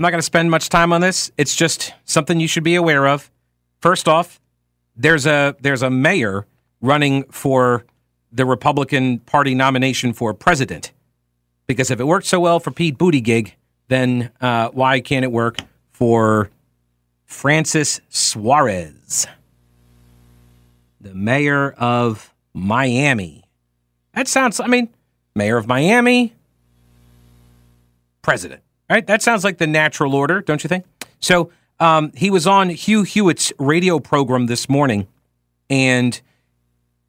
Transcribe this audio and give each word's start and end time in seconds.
I'm 0.00 0.02
not 0.02 0.12
going 0.12 0.20
to 0.20 0.22
spend 0.22 0.50
much 0.50 0.70
time 0.70 0.94
on 0.94 1.02
this. 1.02 1.30
It's 1.36 1.54
just 1.54 1.92
something 2.06 2.40
you 2.40 2.48
should 2.48 2.64
be 2.64 2.74
aware 2.74 3.06
of. 3.06 3.30
First 3.82 4.08
off, 4.08 4.40
there's 4.96 5.26
a 5.26 5.54
there's 5.60 5.82
a 5.82 5.90
mayor 5.90 6.46
running 6.80 7.24
for 7.24 7.84
the 8.32 8.46
Republican 8.46 9.18
Party 9.18 9.54
nomination 9.54 10.14
for 10.14 10.32
president. 10.32 10.92
Because 11.66 11.90
if 11.90 12.00
it 12.00 12.04
worked 12.04 12.24
so 12.24 12.40
well 12.40 12.60
for 12.60 12.70
Pete 12.70 12.96
Buttigieg, 12.96 13.52
then 13.88 14.30
uh, 14.40 14.70
why 14.70 15.00
can't 15.00 15.22
it 15.22 15.32
work 15.32 15.58
for 15.90 16.48
Francis 17.26 18.00
Suarez, 18.08 19.26
the 20.98 21.12
mayor 21.12 21.72
of 21.72 22.32
Miami? 22.54 23.44
That 24.14 24.28
sounds. 24.28 24.60
I 24.60 24.66
mean, 24.66 24.88
mayor 25.34 25.58
of 25.58 25.66
Miami, 25.66 26.32
president. 28.22 28.62
Right? 28.90 29.06
That 29.06 29.22
sounds 29.22 29.44
like 29.44 29.58
the 29.58 29.68
natural 29.68 30.16
order, 30.16 30.40
don't 30.40 30.64
you 30.64 30.68
think? 30.68 30.84
So 31.20 31.52
um, 31.78 32.10
he 32.16 32.28
was 32.28 32.46
on 32.48 32.70
Hugh 32.70 33.04
Hewitt's 33.04 33.52
radio 33.58 34.00
program 34.00 34.46
this 34.46 34.68
morning. 34.68 35.06
And 35.70 36.20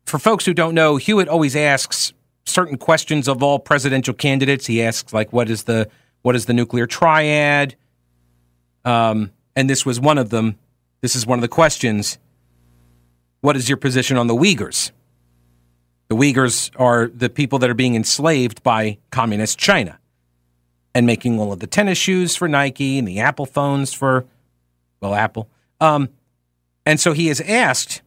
for 0.05 0.19
folks 0.19 0.45
who 0.45 0.53
don't 0.53 0.75
know, 0.75 0.97
Hewitt 0.97 1.27
always 1.27 1.55
asks 1.55 2.13
certain 2.45 2.77
questions 2.77 3.27
of 3.27 3.41
all 3.41 3.57
presidential 3.57 4.13
candidates. 4.13 4.67
He 4.67 4.83
asks, 4.83 5.11
like, 5.11 5.33
what 5.33 5.49
is 5.49 5.63
the 5.63 5.89
what 6.21 6.35
is 6.35 6.45
the 6.45 6.53
nuclear 6.53 6.85
triad? 6.85 7.75
Um, 8.85 9.31
and 9.55 9.67
this 9.67 9.83
was 9.83 9.99
one 9.99 10.19
of 10.19 10.29
them. 10.29 10.59
This 11.01 11.15
is 11.15 11.25
one 11.25 11.39
of 11.39 11.41
the 11.41 11.47
questions. 11.47 12.19
What 13.39 13.55
is 13.57 13.67
your 13.67 13.77
position 13.77 14.17
on 14.17 14.27
the 14.27 14.35
Uyghurs? 14.35 14.91
The 16.09 16.15
Uyghurs 16.15 16.69
are 16.79 17.07
the 17.07 17.29
people 17.29 17.57
that 17.57 17.71
are 17.71 17.75
being 17.75 17.95
enslaved 17.95 18.61
by 18.61 18.99
communist 19.09 19.57
China 19.57 19.97
and 20.93 21.05
making 21.05 21.39
all 21.39 21.51
of 21.51 21.59
the 21.59 21.67
tennis 21.67 21.97
shoes 21.97 22.35
for 22.35 22.47
Nike 22.47 22.97
and 22.97 23.07
the 23.07 23.19
Apple 23.19 23.45
phones 23.45 23.93
for, 23.93 24.25
well, 24.99 25.15
Apple. 25.15 25.49
Um, 25.79 26.09
and 26.85 26.99
so 26.99 27.13
he 27.13 27.29
is 27.29 27.41
asked 27.41 28.01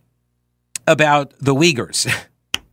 about 0.86 1.32
the 1.38 1.54
Uyghurs. 1.54 2.12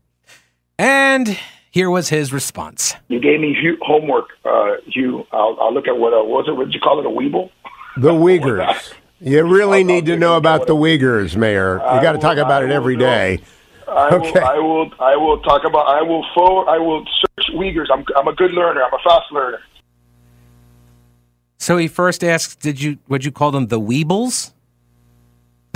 and 0.80 1.38
here 1.72 1.90
was 1.90 2.10
his 2.10 2.34
response. 2.34 2.96
You 3.08 3.20
gave 3.20 3.40
me 3.40 3.56
homework, 3.82 4.30
uh, 4.44 4.76
Hugh. 4.88 5.26
I'll, 5.32 5.58
I'll, 5.62 5.74
look 5.74 5.88
at 5.88 5.98
what, 5.98 6.14
uh, 6.14 6.18
what 6.18 6.28
was 6.28 6.46
it? 6.48 6.52
What 6.52 6.66
did 6.66 6.74
you 6.74 6.82
call 6.82 7.00
it? 7.00 7.06
A 7.06 7.10
Weeble? 7.10 7.50
The 7.98 8.12
Uyghurs. 8.12 8.94
You 9.22 9.46
really 9.46 9.84
need 9.84 10.08
to 10.08 10.18
know 10.18 10.36
about 10.36 10.66
the 10.66 10.76
Uyghurs, 10.76 11.36
Mayor. 11.36 11.76
You 11.76 12.02
got 12.02 12.14
to 12.14 12.18
talk 12.18 12.38
about 12.38 12.64
it 12.64 12.72
every 12.72 12.98
day. 12.98 13.40
I 13.88 14.10
okay. 14.16 14.32
will, 14.32 14.46
I 14.46 14.58
will. 14.58 14.92
I 15.00 15.16
will 15.16 15.42
talk 15.42 15.64
about. 15.66 15.88
I 15.88 16.02
will 16.02 16.26
forward. 16.34 16.70
I 16.70 16.78
will 16.78 17.06
search 17.06 17.54
Uyghurs. 17.54 17.88
I'm. 17.94 18.06
I'm 18.16 18.28
a 18.28 18.34
good 18.34 18.52
learner. 18.52 18.82
I'm 18.82 18.94
a 18.94 19.04
fast 19.04 19.32
learner. 19.32 19.60
So 21.62 21.78
he 21.78 21.88
first 21.88 22.24
asks, 22.24 22.56
"Did 22.56 22.82
you? 22.82 22.98
Would 23.08 23.24
you 23.24 23.32
call 23.32 23.52
them 23.52 23.68
the 23.68 23.80
Weebles?" 23.80 24.52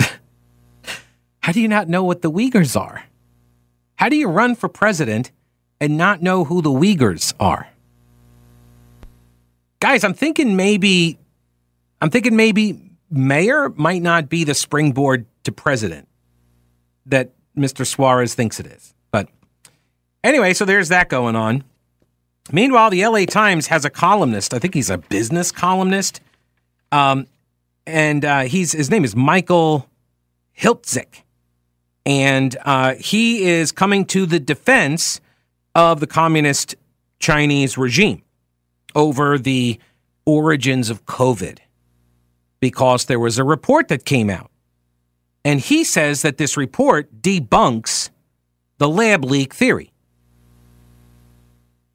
How 1.38 1.52
do 1.52 1.60
you 1.60 1.68
not 1.68 1.88
know 1.88 2.02
what 2.02 2.22
the 2.22 2.30
Uyghurs 2.30 2.78
are? 2.78 3.04
How 3.94 4.08
do 4.08 4.16
you 4.16 4.26
run 4.26 4.56
for 4.56 4.68
president 4.68 5.30
and 5.80 5.96
not 5.96 6.20
know 6.20 6.42
who 6.42 6.60
the 6.60 6.70
Uyghurs 6.70 7.34
are? 7.38 7.68
Guys, 9.78 10.02
I'm 10.02 10.12
thinking 10.12 10.56
maybe 10.56 11.20
I'm 12.02 12.10
thinking 12.10 12.34
maybe 12.34 12.90
mayor 13.08 13.68
might 13.68 14.02
not 14.02 14.28
be 14.28 14.42
the 14.42 14.54
springboard 14.54 15.24
to 15.44 15.52
president 15.52 16.08
that 17.06 17.30
Mr. 17.56 17.86
Suarez 17.86 18.34
thinks 18.34 18.58
it 18.58 18.66
is. 18.66 18.92
But 19.12 19.28
anyway, 20.24 20.52
so 20.52 20.64
there's 20.64 20.88
that 20.88 21.08
going 21.08 21.36
on. 21.36 21.62
Meanwhile, 22.52 22.90
the 22.90 23.06
LA 23.06 23.24
Times 23.24 23.66
has 23.68 23.84
a 23.84 23.90
columnist. 23.90 24.54
I 24.54 24.58
think 24.58 24.74
he's 24.74 24.90
a 24.90 24.98
business 24.98 25.50
columnist. 25.50 26.20
Um, 26.92 27.26
and 27.86 28.24
uh, 28.24 28.40
he's 28.42 28.72
his 28.72 28.90
name 28.90 29.04
is 29.04 29.16
Michael 29.16 29.88
Hiltzik. 30.58 31.22
And 32.04 32.56
uh, 32.64 32.94
he 32.94 33.44
is 33.44 33.72
coming 33.72 34.04
to 34.06 34.26
the 34.26 34.38
defense 34.38 35.20
of 35.74 36.00
the 36.00 36.06
communist 36.06 36.76
Chinese 37.18 37.76
regime 37.76 38.22
over 38.94 39.38
the 39.38 39.78
origins 40.24 40.88
of 40.88 41.04
COVID 41.06 41.58
because 42.60 43.06
there 43.06 43.18
was 43.18 43.38
a 43.38 43.44
report 43.44 43.88
that 43.88 44.04
came 44.04 44.30
out. 44.30 44.50
And 45.44 45.60
he 45.60 45.84
says 45.84 46.22
that 46.22 46.38
this 46.38 46.56
report 46.56 47.22
debunks 47.22 48.10
the 48.78 48.88
lab 48.88 49.24
leak 49.24 49.54
theory 49.54 49.92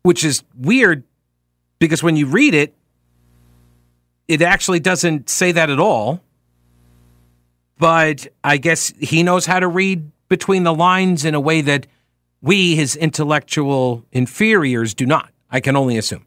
which 0.03 0.23
is 0.23 0.43
weird 0.55 1.03
because 1.79 2.03
when 2.03 2.15
you 2.15 2.27
read 2.27 2.53
it, 2.53 2.75
it 4.27 4.41
actually 4.41 4.79
doesn't 4.79 5.29
say 5.29 5.51
that 5.51 5.69
at 5.69 5.79
all. 5.79 6.21
But 7.77 8.27
I 8.43 8.57
guess 8.57 8.93
he 8.99 9.23
knows 9.23 9.45
how 9.45 9.59
to 9.59 9.67
read 9.67 10.11
between 10.29 10.63
the 10.63 10.73
lines 10.73 11.25
in 11.25 11.35
a 11.35 11.39
way 11.39 11.61
that 11.61 11.87
we, 12.41 12.75
his 12.75 12.95
intellectual 12.95 14.05
inferiors, 14.11 14.93
do 14.93 15.05
not. 15.05 15.31
I 15.49 15.59
can 15.59 15.75
only 15.75 15.97
assume. 15.97 16.25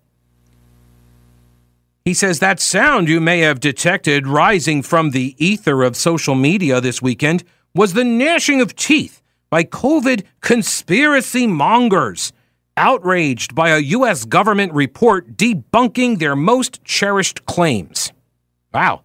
He 2.04 2.12
says 2.12 2.40
that 2.40 2.60
sound 2.60 3.08
you 3.08 3.20
may 3.20 3.38
have 3.40 3.60
detected 3.60 4.26
rising 4.26 4.82
from 4.82 5.10
the 5.10 5.34
ether 5.38 5.82
of 5.82 5.96
social 5.96 6.34
media 6.34 6.80
this 6.80 7.00
weekend 7.00 7.44
was 7.74 7.94
the 7.94 8.04
gnashing 8.04 8.60
of 8.60 8.76
teeth 8.76 9.22
by 9.48 9.64
COVID 9.64 10.24
conspiracy 10.42 11.46
mongers 11.46 12.32
outraged 12.76 13.54
by 13.54 13.70
a 13.70 13.78
U.S. 13.78 14.24
government 14.24 14.72
report 14.72 15.36
debunking 15.36 16.18
their 16.18 16.36
most 16.36 16.82
cherished 16.84 17.46
claims. 17.46 18.12
Wow, 18.72 19.02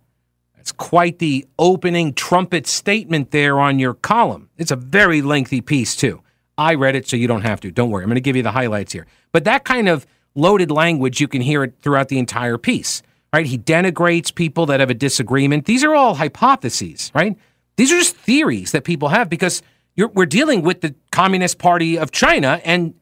that's 0.56 0.72
quite 0.72 1.20
the 1.20 1.46
opening 1.58 2.14
trumpet 2.14 2.66
statement 2.68 3.32
there 3.32 3.60
on 3.60 3.80
your 3.80 3.94
column. 3.94 4.50
It's 4.58 4.72
a 4.72 4.76
very 4.76 5.22
lengthy 5.22 5.62
piece, 5.62 5.96
too. 5.96 6.22
I 6.58 6.74
read 6.74 6.96
it, 6.96 7.08
so 7.08 7.16
you 7.16 7.28
don't 7.28 7.44
have 7.44 7.62
to. 7.62 7.72
Don't 7.72 7.90
worry. 7.90 8.04
I'm 8.04 8.10
going 8.10 8.16
to 8.16 8.22
give 8.22 8.36
you 8.36 8.44
the 8.44 8.52
highlights 8.52 8.92
here. 8.92 9.08
But 9.32 9.46
that 9.46 9.64
kind 9.64 9.88
of 9.88 10.06
loaded 10.36 10.72
language, 10.72 11.22
you 11.22 11.28
can 11.28 11.42
hear 11.42 11.64
it 11.64 11.76
throughout 11.82 12.10
the 12.10 12.20
entire 12.20 12.58
piece, 12.58 13.02
right? 13.34 13.46
He 13.46 13.58
denigrates 13.58 14.34
people 14.34 14.66
that 14.66 14.80
have 14.80 14.90
a 14.90 14.94
disagreement. 14.96 15.66
These 15.66 15.84
are 15.84 15.96
all 15.96 16.16
hypotheses, 16.16 17.12
right? 17.16 17.38
These 17.78 17.92
are 17.92 17.98
just 17.98 18.16
theories 18.16 18.72
that 18.74 18.84
people 18.84 19.10
have 19.10 19.30
because 19.30 19.62
we're 19.96 20.26
dealing 20.26 20.62
with 20.62 20.82
the 20.82 20.96
Communist 21.12 21.60
Party 21.60 21.98
of 21.98 22.12
China, 22.12 22.60
and 22.66 22.94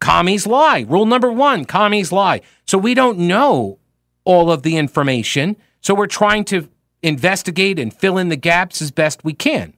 Commies 0.00 0.46
lie. 0.46 0.84
Rule 0.88 1.06
number 1.06 1.30
one 1.30 1.64
commies 1.64 2.12
lie. 2.12 2.40
So 2.66 2.78
we 2.78 2.94
don't 2.94 3.18
know 3.18 3.78
all 4.24 4.50
of 4.50 4.62
the 4.62 4.76
information. 4.76 5.56
So 5.80 5.94
we're 5.94 6.06
trying 6.06 6.44
to 6.46 6.68
investigate 7.02 7.78
and 7.78 7.92
fill 7.92 8.18
in 8.18 8.28
the 8.28 8.36
gaps 8.36 8.80
as 8.80 8.90
best 8.90 9.24
we 9.24 9.34
can. 9.34 9.74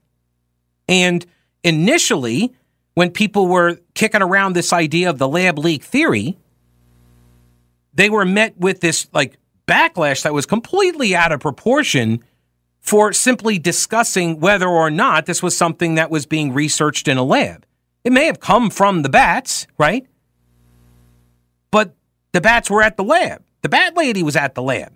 And 0.89 1.27
initially, 1.65 2.55
when 2.95 3.11
people 3.11 3.47
were 3.49 3.79
kicking 3.95 4.23
around 4.23 4.55
this 4.55 4.73
idea 4.73 5.11
of 5.11 5.19
the 5.19 5.29
lab 5.29 5.59
leak 5.59 5.83
theory, 5.83 6.39
they 7.93 8.09
were 8.09 8.25
met 8.25 8.57
with 8.57 8.81
this 8.81 9.09
like 9.13 9.37
backlash 9.67 10.23
that 10.23 10.33
was 10.33 10.47
completely 10.47 11.15
out 11.17 11.33
of 11.33 11.41
proportion 11.41 12.23
for 12.81 13.13
simply 13.13 13.59
discussing 13.59 14.39
whether 14.39 14.69
or 14.69 14.91
not 14.91 15.27
this 15.27 15.43
was 15.43 15.57
something 15.57 15.97
that 15.97 16.11
was 16.11 16.25
being 16.25 16.55
researched 16.55 17.09
in 17.09 17.17
a 17.17 17.25
lab. 17.25 17.67
It 18.05 18.13
may 18.13 18.27
have 18.27 18.39
come 18.39 18.71
from 18.71 19.03
the 19.03 19.09
bats, 19.09 19.67
right? 19.77 20.07
The 22.37 22.41
bats 22.43 22.69
were 22.69 22.83
at 22.83 22.99
the 22.99 23.03
lab. 23.03 23.43
The 23.63 23.71
bat 23.71 23.97
lady 23.97 24.23
was 24.23 24.37
at 24.37 24.55
the 24.55 24.63
lab. 24.63 24.93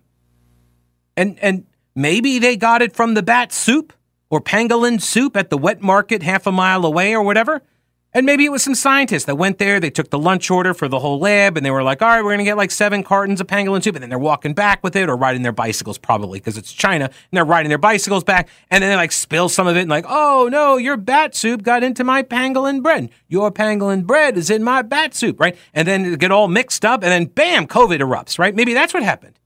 And 1.17 1.39
and 1.39 1.65
maybe 1.95 2.39
they 2.39 2.55
got 2.55 2.83
it 2.83 2.95
from 2.95 3.15
the 3.15 3.23
bat 3.23 3.51
soup 3.51 3.95
or 4.29 4.43
pangolin 4.43 5.01
soup 5.01 5.39
at 5.39 5.49
the 5.49 5.57
wet 5.57 5.81
market 5.81 6.23
half 6.23 6.47
a 6.47 6.53
mile 6.53 6.85
away 6.85 7.15
or 7.15 7.23
whatever. 7.23 7.63
And 8.12 8.27
maybe 8.27 8.45
it 8.45 8.51
was 8.51 8.65
some 8.65 8.75
scientists 8.75 9.25
that 9.27 9.37
went 9.37 9.59
there, 9.59 9.79
they 9.79 9.89
took 9.91 10.11
the 10.11 10.19
lunch 10.19 10.51
order 10.51 10.75
for 10.75 10.89
the 10.89 10.99
whole 10.99 11.21
lab, 11.21 11.57
and 11.57 11.65
they 11.65 11.71
were 11.71 11.85
like, 11.85 12.03
all 12.03 12.09
right, 12.09 12.25
we're 12.25 12.31
going 12.31 12.39
to 12.39 12.45
get 12.45 12.57
like 12.57 12.73
seven 12.73 13.05
cartons 13.05 13.41
of 13.41 13.47
pangolin 13.47 13.85
soup. 13.85 13.95
And 13.95 14.03
then 14.03 14.11
they're 14.11 14.19
walking 14.19 14.53
back 14.53 14.83
with 14.83 14.97
it 14.97 15.09
or 15.09 15.17
riding 15.17 15.43
their 15.43 15.53
bicycles, 15.53 15.97
probably 15.97 16.41
because 16.41 16.59
it's 16.59 16.73
China. 16.73 17.05
And 17.05 17.15
they're 17.31 17.45
riding 17.45 17.69
their 17.69 17.79
bicycles 17.79 18.25
back. 18.25 18.49
And 18.69 18.83
then 18.83 18.91
they 18.91 18.97
like 18.97 19.12
spill 19.12 19.49
some 19.49 19.69
of 19.69 19.77
it 19.77 19.83
and 19.83 19.91
like, 19.91 20.07
oh 20.09 20.49
no, 20.51 20.77
your 20.77 20.97
bat 20.97 21.37
soup 21.37 21.62
got 21.62 21.85
into 21.85 22.03
my 22.03 22.25
pangolin 22.25 22.83
bread. 22.83 23.11
Your 23.29 23.53
pangolin 23.53 24.05
bread 24.05 24.37
is 24.37 24.51
in 24.51 24.65
my 24.65 24.83
bat 24.83 25.15
soup, 25.15 25.39
right? 25.39 25.56
And 25.73 25.87
then 25.87 26.15
get 26.15 26.33
all 26.33 26.49
mixed 26.49 26.85
up. 26.85 27.05
And 27.05 27.13
then 27.13 27.27
bam, 27.27 27.69
COVID 27.69 28.01
erupts, 28.01 28.41
right? 28.41 28.56
Maybe 28.56 28.75
that's 28.75 28.93
what 28.93 29.05
happened. 29.05 29.39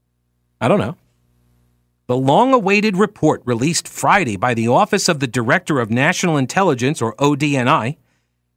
I 0.59 0.67
don't 0.67 0.79
know. 0.79 0.97
The 2.07 2.17
long 2.17 2.53
awaited 2.53 2.97
report 2.97 3.41
released 3.45 3.87
Friday 3.87 4.37
by 4.37 4.53
the 4.55 4.67
Office 4.67 5.07
of 5.07 5.19
the 5.19 5.27
Director 5.27 5.79
of 5.79 5.89
National 5.89 6.37
Intelligence, 6.37 7.01
or 7.01 7.15
ODNI, 7.15 7.97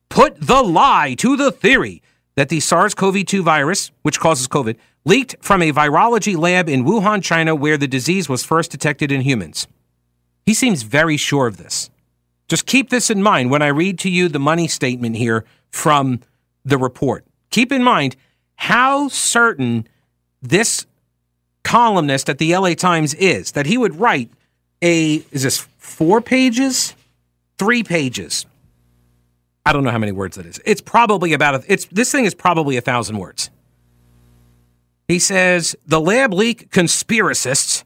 put 0.09 0.41
the 0.41 0.63
lie 0.63 1.15
to 1.19 1.37
the 1.37 1.53
theory 1.53 2.03
that 2.37 2.49
the 2.49 2.61
SARS 2.61 2.95
CoV 2.95 3.25
2 3.25 3.43
virus, 3.43 3.91
which 4.03 4.21
causes 4.21 4.47
COVID, 4.49 4.77
leaked 5.05 5.37
from 5.41 5.63
a 5.63 5.73
virology 5.73 6.37
lab 6.37 6.69
in 6.69 6.85
Wuhan, 6.85 7.23
China, 7.23 7.55
where 7.55 7.77
the 7.77 7.89
disease 7.89 8.29
was 8.29 8.45
first 8.45 8.71
detected 8.71 9.11
in 9.11 9.23
humans. 9.23 9.67
He 10.47 10.55
seems 10.55 10.83
very 10.83 11.17
sure 11.17 11.47
of 11.47 11.57
this. 11.57 11.91
Just 12.49 12.65
keep 12.65 12.91
this 12.91 13.11
in 13.11 13.23
mind 13.23 13.51
when 13.51 13.63
I 13.63 13.69
read 13.69 13.99
to 14.01 14.11
you 14.11 14.29
the 14.29 14.39
money 14.39 14.69
statement 14.69 15.17
here 15.17 15.45
from 15.71 16.21
the 16.65 16.79
report. 16.79 17.25
Keep 17.51 17.73
in 17.73 17.83
mind 17.83 18.17
how 18.57 19.09
certain 19.09 19.87
this 20.41 20.87
columnist 21.65 22.29
at 22.29 22.39
the 22.39 22.57
LA 22.57 22.75
Times 22.75 23.15
is 23.15 23.53
that 23.53 23.67
he 23.67 23.77
would 23.77 23.99
write 24.01 24.31
a 24.81 25.17
is 25.33 25.43
this 25.43 25.59
four 25.77 26.21
pages, 26.21 26.95
three 27.59 27.83
pages. 27.83 28.47
I 29.69 29.73
don't 29.73 29.85
know 29.85 29.91
how 29.91 29.99
many 29.99 30.13
words 30.13 30.37
that 30.37 30.47
is. 30.47 30.61
It's 30.65 30.81
probably 30.81 31.33
about 31.33 31.55
a, 31.57 31.73
it's 31.73 31.87
this 31.87 32.11
thing 32.11 32.25
is 32.25 32.35
probably 32.35 32.77
a 32.77 32.81
thousand 32.81 33.19
words. 33.19 33.51
He 35.09 35.19
says 35.19 35.77
the 35.87 36.01
lab 36.01 36.33
leak 36.33 36.71
conspiracists 36.71 37.85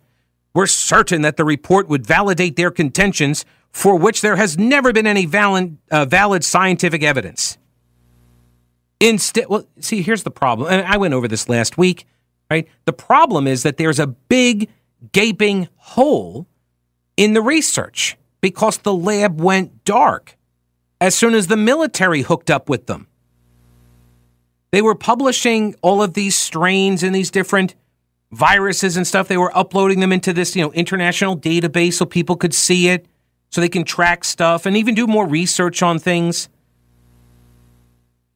were 0.54 0.66
certain 0.66 1.22
that 1.22 1.36
the 1.36 1.44
report 1.44 1.88
would 1.88 2.06
validate 2.06 2.56
their 2.56 2.70
contentions, 2.70 3.44
for 3.70 3.96
which 3.96 4.20
there 4.20 4.36
has 4.36 4.58
never 4.58 4.92
been 4.92 5.06
any 5.06 5.26
valid, 5.26 5.78
uh, 5.90 6.04
valid 6.04 6.44
scientific 6.44 7.02
evidence. 7.02 7.58
Instead, 9.00 9.46
well, 9.48 9.66
see, 9.80 10.02
here's 10.02 10.22
the 10.22 10.30
problem, 10.30 10.70
and 10.70 10.86
I 10.86 10.96
went 10.96 11.14
over 11.14 11.26
this 11.26 11.48
last 11.48 11.78
week 11.78 12.06
right? 12.52 12.68
The 12.84 12.92
problem 12.92 13.46
is 13.46 13.62
that 13.62 13.78
there's 13.78 13.98
a 13.98 14.06
big 14.06 14.68
gaping 15.12 15.68
hole 15.76 16.46
in 17.16 17.32
the 17.32 17.40
research 17.40 18.18
because 18.42 18.76
the 18.78 18.92
lab 18.92 19.40
went 19.40 19.84
dark 19.84 20.36
as 21.02 21.16
soon 21.16 21.34
as 21.34 21.48
the 21.48 21.56
military 21.56 22.22
hooked 22.22 22.48
up 22.48 22.68
with 22.68 22.86
them. 22.86 23.08
They 24.70 24.80
were 24.80 24.94
publishing 24.94 25.74
all 25.82 26.00
of 26.00 26.14
these 26.14 26.36
strains 26.36 27.02
and 27.02 27.12
these 27.12 27.28
different 27.28 27.74
viruses 28.30 28.96
and 28.96 29.04
stuff. 29.04 29.26
They 29.26 29.36
were 29.36 29.54
uploading 29.56 29.98
them 29.98 30.12
into 30.12 30.32
this, 30.32 30.54
you 30.54 30.62
know, 30.62 30.72
international 30.72 31.36
database 31.36 31.94
so 31.94 32.06
people 32.06 32.36
could 32.36 32.54
see 32.54 32.88
it, 32.88 33.06
so 33.50 33.60
they 33.60 33.68
can 33.68 33.82
track 33.82 34.22
stuff 34.22 34.64
and 34.64 34.76
even 34.76 34.94
do 34.94 35.08
more 35.08 35.26
research 35.26 35.82
on 35.82 35.98
things. 35.98 36.48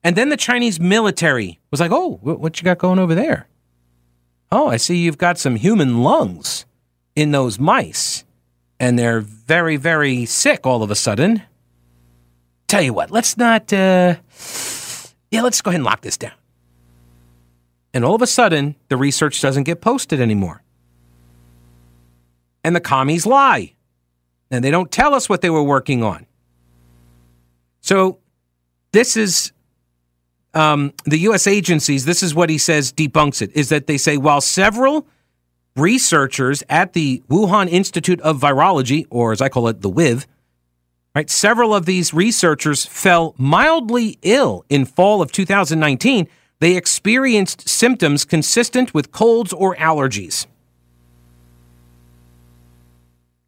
And 0.03 0.17
then 0.17 0.27
the 0.27 0.37
Chinese 0.37 0.77
military 0.77 1.59
was 1.71 1.79
like, 1.79 1.91
"Oh, 1.93 2.19
what 2.21 2.59
you 2.59 2.65
got 2.65 2.79
going 2.79 2.99
over 2.99 3.15
there?" 3.15 3.47
Oh, 4.51 4.67
I 4.67 4.75
see 4.75 4.97
you've 4.97 5.17
got 5.17 5.39
some 5.39 5.55
human 5.55 6.03
lungs 6.03 6.65
in 7.15 7.31
those 7.31 7.59
mice, 7.59 8.25
and 8.77 8.99
they're 8.99 9.21
very, 9.21 9.77
very 9.77 10.25
sick 10.25 10.67
all 10.67 10.83
of 10.83 10.91
a 10.91 10.95
sudden. 10.95 11.43
Tell 12.67 12.81
you 12.81 12.93
what, 12.93 13.11
let's 13.11 13.37
not, 13.37 13.71
uh, 13.71 14.15
yeah, 15.31 15.41
let's 15.41 15.61
go 15.61 15.69
ahead 15.69 15.79
and 15.79 15.85
lock 15.85 16.01
this 16.01 16.17
down. 16.17 16.33
And 17.93 18.03
all 18.03 18.13
of 18.13 18.21
a 18.21 18.27
sudden, 18.27 18.75
the 18.89 18.97
research 18.97 19.41
doesn't 19.41 19.63
get 19.63 19.81
posted 19.81 20.19
anymore. 20.19 20.61
And 22.63 22.75
the 22.75 22.81
commies 22.81 23.25
lie. 23.25 23.73
And 24.51 24.63
they 24.63 24.71
don't 24.71 24.91
tell 24.91 25.15
us 25.15 25.29
what 25.29 25.41
they 25.41 25.49
were 25.49 25.63
working 25.63 26.03
on. 26.03 26.25
So, 27.81 28.19
this 28.91 29.15
is 29.15 29.51
um, 30.53 30.93
the 31.05 31.19
U.S. 31.19 31.47
agencies, 31.47 32.05
this 32.05 32.23
is 32.23 32.35
what 32.35 32.49
he 32.49 32.57
says 32.57 32.91
debunks 32.91 33.41
it, 33.41 33.51
is 33.55 33.69
that 33.69 33.87
they 33.87 33.97
say 33.97 34.17
while 34.17 34.41
several 34.41 35.07
researchers 35.75 36.63
at 36.69 36.93
the 36.93 37.23
Wuhan 37.29 37.69
Institute 37.69 38.19
of 38.21 38.39
Virology, 38.39 39.05
or 39.09 39.31
as 39.31 39.41
I 39.41 39.49
call 39.49 39.67
it, 39.67 39.81
the 39.81 39.89
WIV, 39.89 40.25
right, 41.17 41.29
several 41.31 41.73
of 41.73 41.87
these 41.87 42.13
researchers 42.13 42.85
fell 42.85 43.33
mildly 43.37 44.19
ill 44.21 44.63
in 44.69 44.85
fall 44.85 45.19
of 45.21 45.31
2019. 45.31 46.27
They 46.59 46.77
experienced 46.77 47.67
symptoms 47.67 48.23
consistent 48.23 48.93
with 48.93 49.11
colds 49.11 49.51
or 49.51 49.75
allergies. 49.77 50.45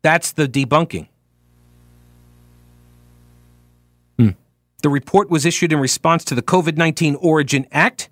That's 0.01 0.31
the 0.31 0.48
debunking. 0.48 1.10
Hmm. 4.18 4.30
The 4.81 4.89
report 4.89 5.30
was 5.30 5.45
issued 5.45 5.71
in 5.71 5.80
response 5.80 6.24
to 6.25 6.36
the 6.36 6.42
COVID 6.42 6.75
19 6.75 7.16
Origin 7.16 7.68
Act, 7.71 8.10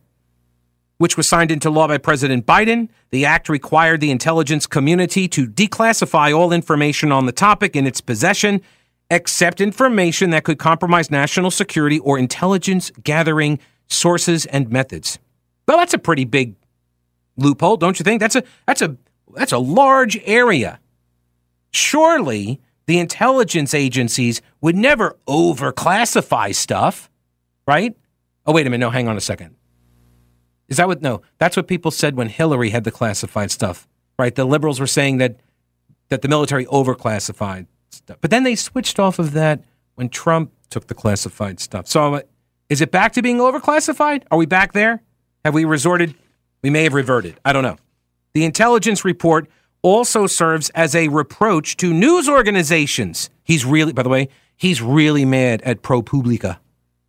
which 1.00 1.18
was 1.18 1.28
signed 1.28 1.50
into 1.50 1.72
law 1.72 1.88
by 1.88 1.98
President 1.98 2.46
Biden. 2.46 2.90
The 3.10 3.26
act 3.26 3.50
required 3.50 4.02
the 4.02 4.12
intelligence 4.12 4.68
community 4.68 5.28
to 5.30 5.48
declassify 5.48 6.38
all 6.38 6.52
information 6.54 7.12
on 7.12 7.26
the 7.26 7.32
topic 7.32 7.76
in 7.76 7.88
its 7.88 8.02
possession, 8.02 8.62
except 9.10 9.62
information 9.62 10.32
that 10.32 10.44
could 10.44 10.60
compromise 10.60 11.10
national 11.10 11.52
security 11.52 12.00
or 12.00 12.18
intelligence 12.18 12.92
gathering 13.04 13.60
sources 13.88 14.46
and 14.48 14.70
methods. 14.70 15.20
Well, 15.68 15.78
that's 15.78 15.94
a 15.94 16.00
pretty 16.00 16.26
big 16.26 16.56
loophole, 17.38 17.78
don't 17.78 18.00
you 18.00 18.04
think? 18.04 18.20
That's 18.20 18.36
a 18.36 18.44
that's 18.66 18.82
a 18.82 18.98
that's 19.36 19.52
a 19.52 19.58
large 19.58 20.18
area. 20.26 20.80
Surely 21.72 22.60
the 22.86 23.00
intelligence 23.00 23.74
agencies 23.74 24.42
would 24.62 24.76
never 24.76 25.18
overclassify 25.28 26.56
stuff, 26.56 27.10
right? 27.68 27.96
Oh, 28.46 28.54
wait 28.54 28.66
a 28.66 28.70
minute. 28.70 28.86
No, 28.86 28.90
hang 28.90 29.08
on 29.08 29.18
a 29.18 29.22
second. 29.22 29.56
Is 30.70 30.78
that 30.78 30.88
what? 30.88 31.02
No, 31.02 31.22
that's 31.38 31.56
what 31.56 31.68
people 31.68 31.92
said 31.92 32.16
when 32.16 32.30
Hillary 32.30 32.70
had 32.70 32.84
the 32.84 32.92
classified 32.92 33.52
stuff, 33.52 33.88
right? 34.18 34.34
The 34.34 34.46
liberals 34.46 34.80
were 34.80 34.88
saying 34.88 35.18
that 35.18 35.38
that 36.10 36.22
the 36.22 36.28
military 36.28 36.66
overclassified 36.66 37.68
stuff, 37.98 38.18
but 38.22 38.32
then 38.32 38.44
they 38.44 38.56
switched 38.56 39.00
off 39.00 39.20
of 39.20 39.34
that 39.34 39.64
when 39.96 40.10
Trump 40.10 40.52
took 40.70 40.88
the 40.88 40.94
classified 40.94 41.60
stuff. 41.60 41.88
So, 41.88 42.16
uh, 42.16 42.22
is 42.70 42.82
it 42.82 42.92
back 42.92 43.14
to 43.14 43.22
being 43.22 43.38
overclassified? 43.38 44.24
Are 44.30 44.38
we 44.38 44.46
back 44.46 44.74
there? 44.74 45.02
Have 45.46 45.54
we 45.54 45.66
resorted? 45.66 46.16
We 46.62 46.70
may 46.70 46.84
have 46.84 46.94
reverted. 46.94 47.40
I 47.46 47.54
don't 47.54 47.64
know. 47.64 47.78
The 48.34 48.44
intelligence 48.44 49.06
report 49.06 49.48
also 49.82 50.28
serves 50.28 50.70
as 50.72 50.96
a 50.96 51.08
reproach 51.08 51.78
to 51.78 51.94
news 51.94 52.28
organizations. 52.28 53.30
He's 53.44 53.64
really, 53.64 53.94
by 53.94 54.04
the 54.04 54.10
way, 54.10 54.30
he's 54.58 54.82
really 54.82 55.24
mad 55.24 55.62
at 55.62 55.82
ProPublica. 55.82 56.58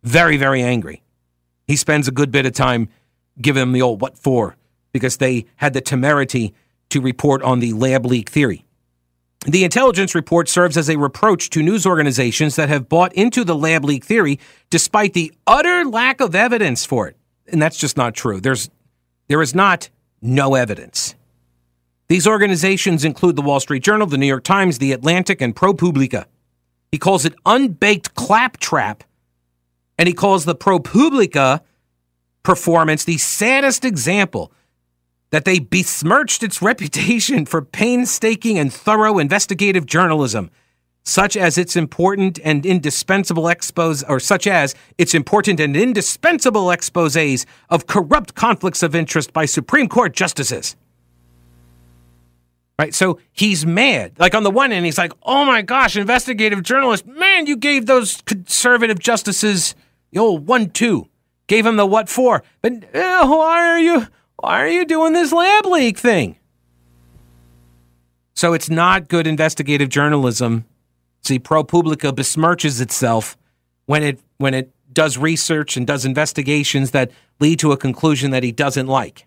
Very, 0.03 0.37
very 0.37 0.61
angry. 0.61 1.03
He 1.67 1.75
spends 1.75 2.07
a 2.07 2.11
good 2.11 2.31
bit 2.31 2.45
of 2.45 2.53
time 2.53 2.89
giving 3.41 3.61
them 3.61 3.73
the 3.73 3.81
old 3.81 4.01
what 4.01 4.17
for 4.17 4.55
because 4.91 5.17
they 5.17 5.45
had 5.57 5.73
the 5.73 5.81
temerity 5.81 6.53
to 6.89 7.01
report 7.01 7.41
on 7.43 7.59
the 7.59 7.73
lab 7.73 8.05
leak 8.05 8.29
theory. 8.29 8.65
The 9.45 9.63
intelligence 9.63 10.15
report 10.15 10.49
serves 10.49 10.75
as 10.75 10.89
a 10.89 10.97
reproach 10.97 11.49
to 11.51 11.63
news 11.63 11.85
organizations 11.85 12.57
that 12.57 12.67
have 12.67 12.89
bought 12.89 13.13
into 13.13 13.45
the 13.45 13.55
lab 13.55 13.85
leak 13.85 14.03
theory 14.03 14.39
despite 14.69 15.13
the 15.13 15.33
utter 15.47 15.85
lack 15.85 16.19
of 16.19 16.35
evidence 16.35 16.85
for 16.85 17.07
it. 17.07 17.15
And 17.47 17.61
that's 17.61 17.77
just 17.77 17.95
not 17.95 18.13
true. 18.13 18.41
There's 18.41 18.69
there 19.27 19.41
is 19.41 19.55
not 19.55 19.89
no 20.21 20.55
evidence. 20.55 21.15
These 22.09 22.27
organizations 22.27 23.05
include 23.05 23.35
the 23.35 23.41
Wall 23.41 23.59
Street 23.59 23.83
Journal, 23.83 24.07
the 24.07 24.17
New 24.17 24.25
York 24.25 24.43
Times, 24.43 24.79
the 24.79 24.91
Atlantic, 24.91 25.41
and 25.41 25.55
ProPublica. 25.55 26.25
He 26.91 26.97
calls 26.97 27.23
it 27.23 27.35
unbaked 27.45 28.15
claptrap, 28.15 29.03
and 29.97 30.07
he 30.07 30.13
calls 30.13 30.45
the 30.45 30.55
ProPublica 30.55 31.61
performance 32.41 33.03
the 33.03 33.19
saddest 33.19 33.85
example 33.85 34.51
that 35.31 35.45
they 35.45 35.59
besmirched 35.59 36.43
its 36.43 36.61
reputation 36.71 37.45
for 37.45 37.61
painstaking 37.61 38.57
and 38.57 38.73
thorough 38.73 39.19
investigative 39.19 39.85
journalism, 39.85 40.49
such 41.03 41.37
as 41.37 41.57
its 41.57 41.75
important 41.75 42.39
and 42.43 42.65
indispensable 42.65 43.47
expose, 43.47 44.03
or 44.03 44.19
such 44.19 44.47
as 44.47 44.75
its 44.97 45.13
important 45.13 45.59
and 45.59 45.75
indispensable 45.75 46.67
exposés 46.67 47.45
of 47.69 47.87
corrupt 47.87 48.35
conflicts 48.35 48.83
of 48.83 48.95
interest 48.95 49.33
by 49.33 49.45
Supreme 49.45 49.87
Court 49.87 50.13
justices. 50.13 50.75
Right. 52.77 52.95
So 52.95 53.19
he's 53.33 53.65
mad. 53.65 54.13
Like 54.17 54.33
on 54.33 54.43
the 54.43 54.51
one 54.51 54.71
hand, 54.71 54.85
he's 54.85 54.97
like, 54.97 55.11
oh 55.23 55.43
my 55.43 55.61
gosh, 55.61 55.97
investigative 55.97 56.63
journalist, 56.63 57.05
man, 57.05 57.45
you 57.45 57.57
gave 57.57 57.87
those 57.87 58.21
conservative 58.21 58.99
justices 58.99 59.75
the 60.11 60.19
old 60.19 60.47
one 60.47 60.69
two. 60.69 61.07
Gave 61.47 61.65
him 61.65 61.77
the 61.77 61.85
what 61.85 62.09
for. 62.09 62.43
But 62.61 62.95
uh, 62.95 63.27
why 63.27 63.67
are 63.67 63.79
you 63.79 64.07
why 64.41 64.61
are 64.61 64.67
you 64.67 64.85
doing 64.85 65.13
this 65.13 65.31
lab 65.31 65.65
leak 65.65 65.97
thing? 65.97 66.37
So 68.33 68.53
it's 68.53 68.69
not 68.69 69.09
good 69.09 69.27
investigative 69.27 69.89
journalism. 69.89 70.65
See, 71.23 71.39
ProPublica 71.39 72.13
besmirches 72.13 72.81
itself 72.81 73.37
when 73.85 74.03
it 74.03 74.21
when 74.37 74.53
it 74.53 74.71
does 74.93 75.17
research 75.17 75.77
and 75.77 75.85
does 75.85 76.05
investigations 76.05 76.91
that 76.91 77.11
lead 77.39 77.59
to 77.59 77.71
a 77.71 77.77
conclusion 77.77 78.31
that 78.31 78.43
he 78.43 78.51
doesn't 78.51 78.87
like. 78.87 79.25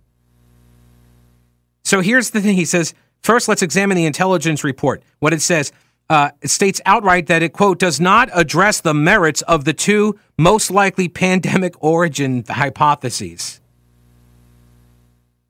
So 1.84 2.00
here's 2.00 2.30
the 2.30 2.40
thing 2.40 2.56
he 2.56 2.64
says 2.64 2.94
First, 3.22 3.48
let's 3.48 3.62
examine 3.62 3.96
the 3.96 4.06
intelligence 4.06 4.64
report. 4.64 5.02
What 5.20 5.32
it 5.32 5.42
says. 5.42 5.72
Uh, 6.10 6.30
it 6.42 6.48
states 6.48 6.78
outright 6.84 7.28
that 7.28 7.42
it, 7.42 7.54
quote, 7.54 7.78
does 7.78 7.98
not 7.98 8.28
address 8.34 8.82
the 8.82 8.92
merits 8.92 9.40
of 9.42 9.64
the 9.64 9.72
two 9.72 10.18
most 10.36 10.70
likely 10.70 11.08
pandemic 11.08 11.74
origin 11.82 12.44
hypotheses. 12.48 13.61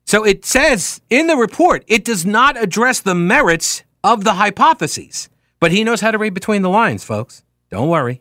So 0.04 0.24
it 0.24 0.44
says 0.44 1.00
in 1.10 1.26
the 1.26 1.36
report, 1.36 1.84
it 1.86 2.04
does 2.04 2.26
not 2.26 2.60
address 2.62 3.00
the 3.00 3.14
merits 3.14 3.82
of 4.04 4.24
the 4.24 4.34
hypotheses. 4.34 5.28
But 5.60 5.72
he 5.72 5.84
knows 5.84 6.00
how 6.00 6.10
to 6.10 6.18
read 6.18 6.34
between 6.34 6.62
the 6.62 6.68
lines, 6.68 7.04
folks. 7.04 7.44
Don't 7.70 7.88
worry. 7.88 8.20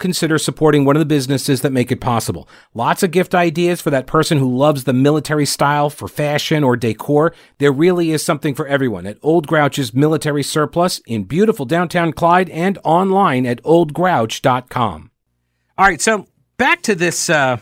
consider 0.01 0.37
supporting 0.37 0.83
one 0.83 0.97
of 0.97 0.99
the 0.99 1.05
businesses 1.05 1.61
that 1.61 1.71
make 1.71 1.91
it 1.91 2.01
possible. 2.01 2.49
Lots 2.73 3.03
of 3.03 3.11
gift 3.11 3.33
ideas 3.33 3.79
for 3.79 3.89
that 3.91 4.07
person 4.07 4.37
who 4.37 4.57
loves 4.57 4.83
the 4.83 4.91
military 4.91 5.45
style 5.45 5.89
for 5.89 6.09
fashion 6.09 6.63
or 6.63 6.75
decor. 6.75 7.33
There 7.59 7.71
really 7.71 8.11
is 8.11 8.25
something 8.25 8.53
for 8.53 8.67
everyone 8.67 9.05
at 9.05 9.17
Old 9.21 9.47
Grouch's 9.47 9.93
Military 9.93 10.43
Surplus 10.43 10.99
in 11.05 11.23
beautiful 11.23 11.65
downtown 11.65 12.11
Clyde 12.11 12.49
and 12.49 12.77
online 12.83 13.45
at 13.45 13.63
oldgrouch.com. 13.63 15.11
All 15.77 15.85
right, 15.85 16.01
so 16.01 16.27
back 16.57 16.81
to 16.83 16.95
this 16.95 17.29
uh, 17.29 17.57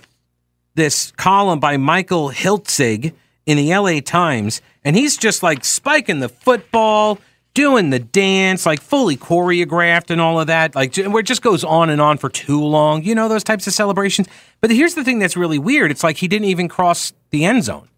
this 0.75 1.11
column 1.11 1.59
by 1.59 1.77
Michael 1.77 2.31
Hiltzik 2.31 3.13
in 3.45 3.57
the 3.57 3.75
LA 3.75 3.99
Times, 3.99 4.61
and 4.83 4.95
he's 4.95 5.17
just 5.17 5.43
like 5.43 5.63
spiking 5.63 6.19
the 6.19 6.29
football 6.29 7.19
doing 7.53 7.89
the 7.89 7.99
dance, 7.99 8.65
like 8.65 8.81
fully 8.81 9.17
choreographed 9.17 10.09
and 10.09 10.21
all 10.21 10.39
of 10.39 10.47
that, 10.47 10.75
like 10.75 10.95
where 10.95 11.19
it 11.19 11.25
just 11.25 11.41
goes 11.41 11.63
on 11.63 11.89
and 11.89 12.01
on 12.01 12.17
for 12.17 12.29
too 12.29 12.63
long. 12.63 13.03
You 13.03 13.15
know 13.15 13.27
those 13.27 13.43
types 13.43 13.67
of 13.67 13.73
celebrations. 13.73 14.27
But 14.61 14.71
here's 14.71 14.95
the 14.95 15.03
thing 15.03 15.19
that's 15.19 15.37
really 15.37 15.59
weird. 15.59 15.91
It's 15.91 16.03
like 16.03 16.17
he 16.17 16.27
didn't 16.27 16.47
even 16.47 16.67
cross 16.67 17.13
the 17.31 17.45
end 17.45 17.63
zone. 17.63 17.89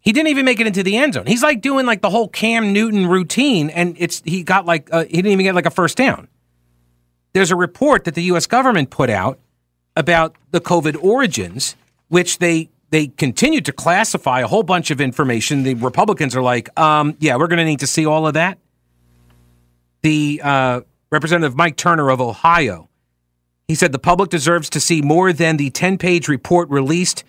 He 0.00 0.12
didn't 0.12 0.28
even 0.28 0.44
make 0.44 0.58
it 0.58 0.66
into 0.66 0.82
the 0.82 0.96
end 0.96 1.14
zone. 1.14 1.26
He's 1.26 1.42
like 1.42 1.60
doing 1.60 1.86
like 1.86 2.02
the 2.02 2.10
whole 2.10 2.28
Cam 2.28 2.72
Newton 2.72 3.06
routine, 3.06 3.70
and 3.70 3.96
it's 3.98 4.20
he 4.24 4.42
got 4.42 4.66
like 4.66 4.88
uh, 4.92 5.04
he 5.04 5.16
didn't 5.16 5.32
even 5.32 5.44
get 5.44 5.54
like 5.54 5.66
a 5.66 5.70
first 5.70 5.96
down. 5.96 6.28
There's 7.34 7.50
a 7.50 7.56
report 7.56 8.04
that 8.04 8.14
the 8.14 8.24
U.S. 8.24 8.46
government 8.46 8.90
put 8.90 9.08
out 9.08 9.38
about 9.96 10.36
the 10.50 10.60
COVID 10.60 11.02
origins, 11.02 11.76
which 12.08 12.38
they 12.38 12.68
they 12.92 13.06
continued 13.06 13.64
to 13.64 13.72
classify 13.72 14.40
a 14.40 14.46
whole 14.46 14.62
bunch 14.62 14.90
of 14.90 15.00
information. 15.00 15.62
The 15.62 15.74
Republicans 15.74 16.36
are 16.36 16.42
like, 16.42 16.78
um, 16.78 17.16
yeah, 17.20 17.36
we're 17.36 17.46
going 17.46 17.58
to 17.58 17.64
need 17.64 17.80
to 17.80 17.86
see 17.86 18.04
all 18.04 18.26
of 18.26 18.34
that. 18.34 18.58
The 20.02 20.42
uh, 20.44 20.82
Representative 21.10 21.56
Mike 21.56 21.76
Turner 21.76 22.10
of 22.10 22.20
Ohio, 22.20 22.90
he 23.66 23.74
said 23.74 23.92
the 23.92 23.98
public 23.98 24.28
deserves 24.28 24.68
to 24.70 24.78
see 24.78 25.00
more 25.00 25.32
than 25.32 25.56
the 25.56 25.70
10 25.70 25.96
page 25.96 26.28
report 26.28 26.68
released 26.68 27.24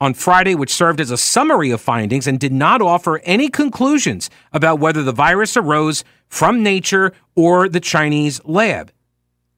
on 0.00 0.14
Friday, 0.14 0.54
which 0.54 0.72
served 0.72 1.00
as 1.00 1.10
a 1.10 1.16
summary 1.16 1.72
of 1.72 1.80
findings 1.80 2.28
and 2.28 2.38
did 2.38 2.52
not 2.52 2.80
offer 2.80 3.18
any 3.24 3.48
conclusions 3.48 4.30
about 4.52 4.78
whether 4.78 5.02
the 5.02 5.10
virus 5.10 5.56
arose 5.56 6.04
from 6.28 6.62
nature 6.62 7.12
or 7.34 7.68
the 7.68 7.80
Chinese 7.80 8.40
lab. 8.44 8.92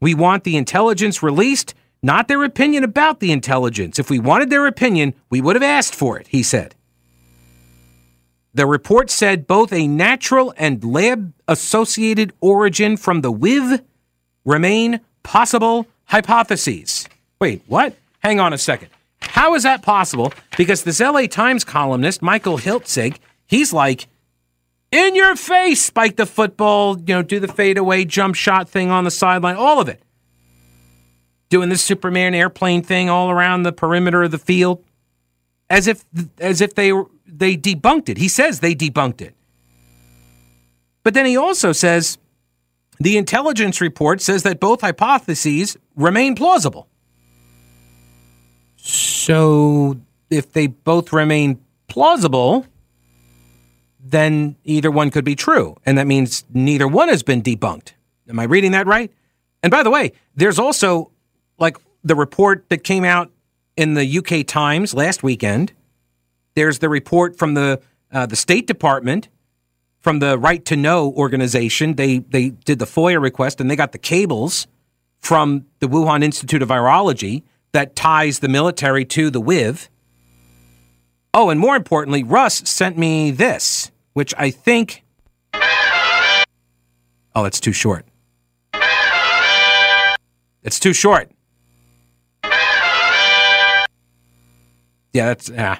We 0.01 0.15
want 0.15 0.45
the 0.45 0.57
intelligence 0.57 1.23
released 1.23 1.75
not 2.03 2.29
their 2.29 2.43
opinion 2.45 2.85
about 2.85 3.21
the 3.21 3.33
intelligence. 3.33 3.99
If 3.99 4.11
we 4.11 4.19
wanted 4.19 4.51
their 4.51 4.67
opinion, 4.67 5.15
we 5.29 5.41
would 5.41 5.57
have 5.57 5.63
asked 5.63 5.95
for 5.95 6.19
it, 6.19 6.29
he 6.29 6.43
said. 6.43 6.75
The 8.55 8.67
report 8.67 9.11
said 9.11 9.47
both 9.47 9.73
a 9.73 9.87
natural 9.87 10.53
and 10.57 10.83
lab 10.83 11.33
associated 11.47 12.33
origin 12.41 12.97
from 12.97 13.21
the 13.21 13.31
with 13.31 13.83
remain 14.45 15.01
possible 15.23 15.87
hypotheses. 16.07 17.09
Wait, 17.41 17.63
what? 17.67 17.95
Hang 18.21 18.41
on 18.41 18.53
a 18.53 18.59
second. 18.59 18.89
How 19.21 19.55
is 19.55 19.63
that 19.63 19.83
possible? 19.83 20.33
Because 20.57 20.83
this 20.83 21.01
LA 21.01 21.27
Times 21.27 21.65
columnist, 21.65 22.23
Michael 22.23 22.59
Hiltzik, 22.59 23.19
he's 23.47 23.73
like, 23.73 24.09
in 24.91 25.15
your 25.15 25.37
face, 25.37 25.83
spike 25.83 26.17
the 26.17 26.27
football, 26.27 26.99
you 26.99 27.15
know, 27.15 27.23
do 27.23 27.39
the 27.39 27.47
fadeaway 27.47 28.05
jump 28.05 28.35
shot 28.35 28.69
thing 28.69 28.91
on 28.91 29.05
the 29.05 29.11
sideline, 29.11 29.55
all 29.55 29.81
of 29.81 29.89
it 29.89 30.03
doing 31.51 31.69
this 31.69 31.83
Superman 31.83 32.35
airplane 32.35 32.83
thing 32.83 33.11
all 33.11 33.31
around 33.31 33.65
the 33.65 33.73
perimeter 33.73 34.23
of 34.23 34.31
the 34.31 34.39
field, 34.39 34.83
as 35.69 35.87
if 35.87 36.05
as 36.39 36.63
if 36.63 36.75
they 36.75 36.93
they 37.27 37.57
debunked 37.57 38.09
it. 38.09 38.17
He 38.17 38.29
says 38.29 38.61
they 38.61 38.75
debunked 38.75 39.21
it, 39.21 39.35
but 41.03 41.13
then 41.13 41.27
he 41.27 41.37
also 41.37 41.73
says 41.73 42.17
the 42.99 43.19
intelligence 43.19 43.81
report 43.81 44.23
says 44.23 44.43
that 44.45 44.61
both 44.61 44.81
hypotheses 44.81 45.77
remain 45.97 46.35
plausible. 46.35 46.89
So 48.77 50.01
if 50.31 50.53
they 50.53 50.69
both 50.69 51.13
remain 51.13 51.61
plausible, 51.89 52.67
then 53.99 54.57
either 54.65 54.91
one 54.91 55.11
could 55.11 55.25
be 55.25 55.37
true, 55.37 55.77
and 55.85 55.99
that 55.99 56.07
means 56.07 56.45
neither 56.53 56.89
one 56.89 57.09
has 57.09 57.23
been 57.23 57.43
debunked. 57.43 57.93
Am 58.29 58.39
I 58.39 58.45
reading 58.45 58.73
that 58.73 58.87
right? 58.87 59.13
And 59.63 59.71
by 59.71 59.83
the 59.83 59.91
way, 59.91 60.13
there's 60.35 60.59
also 60.59 61.11
like 61.61 61.77
the 62.03 62.17
report 62.17 62.69
that 62.71 62.83
came 62.83 63.05
out 63.05 63.31
in 63.77 63.95
the 63.95 64.19
UK 64.19 64.47
Times 64.47 64.95
last 64.95 65.23
weekend. 65.23 65.73
There's 66.55 66.81
the 66.81 66.89
report 66.89 67.39
from 67.39 67.55
the 67.55 67.81
uh, 68.13 68.27
the 68.27 68.35
State 68.35 68.67
Department, 68.67 69.29
from 70.01 70.19
the 70.19 70.37
Right 70.37 70.65
to 70.65 70.77
Know 70.77 71.13
organization. 71.13 71.95
They 71.95 72.19
they 72.19 72.51
did 72.51 72.81
the 72.81 72.87
FOIA 72.87 73.23
request 73.23 73.61
and 73.61 73.71
they 73.71 73.77
got 73.77 73.93
the 73.93 73.99
cables 73.99 74.67
from 75.21 75.67
the 75.79 75.87
Wuhan 75.87 76.25
Institute 76.25 76.63
of 76.63 76.71
Virology 76.71 77.43
that 77.73 77.95
ties 77.95 78.41
the 78.41 78.49
military 78.49 79.05
to 79.05 79.31
the 79.31 79.41
WIV. 79.41 79.89
Oh, 81.33 81.51
and 81.51 81.61
more 81.61 81.77
importantly, 81.77 82.25
Russ 82.25 82.69
sent 82.69 82.99
me 82.99 83.31
this, 83.31 83.93
which 84.15 84.35
I 84.37 84.51
think. 84.51 85.05
Oh, 87.33 87.45
it's 87.45 87.61
too 87.61 87.73
short. 87.73 88.07
It's 90.63 90.81
too 90.81 90.93
short. 90.93 91.31
Yeah, 95.13 95.27
that's 95.27 95.49
yeah. 95.49 95.79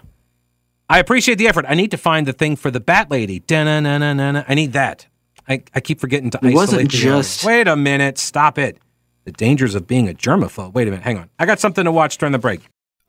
I 0.89 0.99
appreciate 0.99 1.37
the 1.37 1.47
effort. 1.47 1.65
I 1.69 1.75
need 1.75 1.93
to 1.93 1.97
find 1.97 2.27
the 2.27 2.33
thing 2.33 2.57
for 2.57 2.71
the 2.71 2.81
bat 2.81 3.11
lady. 3.11 3.43
I 3.49 4.55
need 4.55 4.73
that. 4.73 5.07
I, 5.49 5.63
I 5.75 5.81
keep 5.81 6.01
forgetting 6.01 6.31
to 6.31 6.39
it 6.39 6.49
isolate 6.49 6.55
wasn't 6.55 6.91
just. 6.91 7.45
Wait 7.45 7.69
a 7.69 7.77
minute. 7.77 8.19
Stop 8.19 8.59
it. 8.59 8.79
The 9.25 9.33
dangers 9.33 9.75
of 9.75 9.87
being 9.87 10.09
a 10.09 10.15
germaphobe. 10.15 10.73
Wait 10.75 10.89
a 10.89 10.91
minute. 10.91 11.05
Hang 11.05 11.19
on. 11.19 11.31
I 11.39 11.47
got 11.47 11.61
something 11.61 11.85
to 11.85 11.93
watch 11.93 12.19
during 12.19 12.33
the 12.33 12.39
break. 12.39 12.61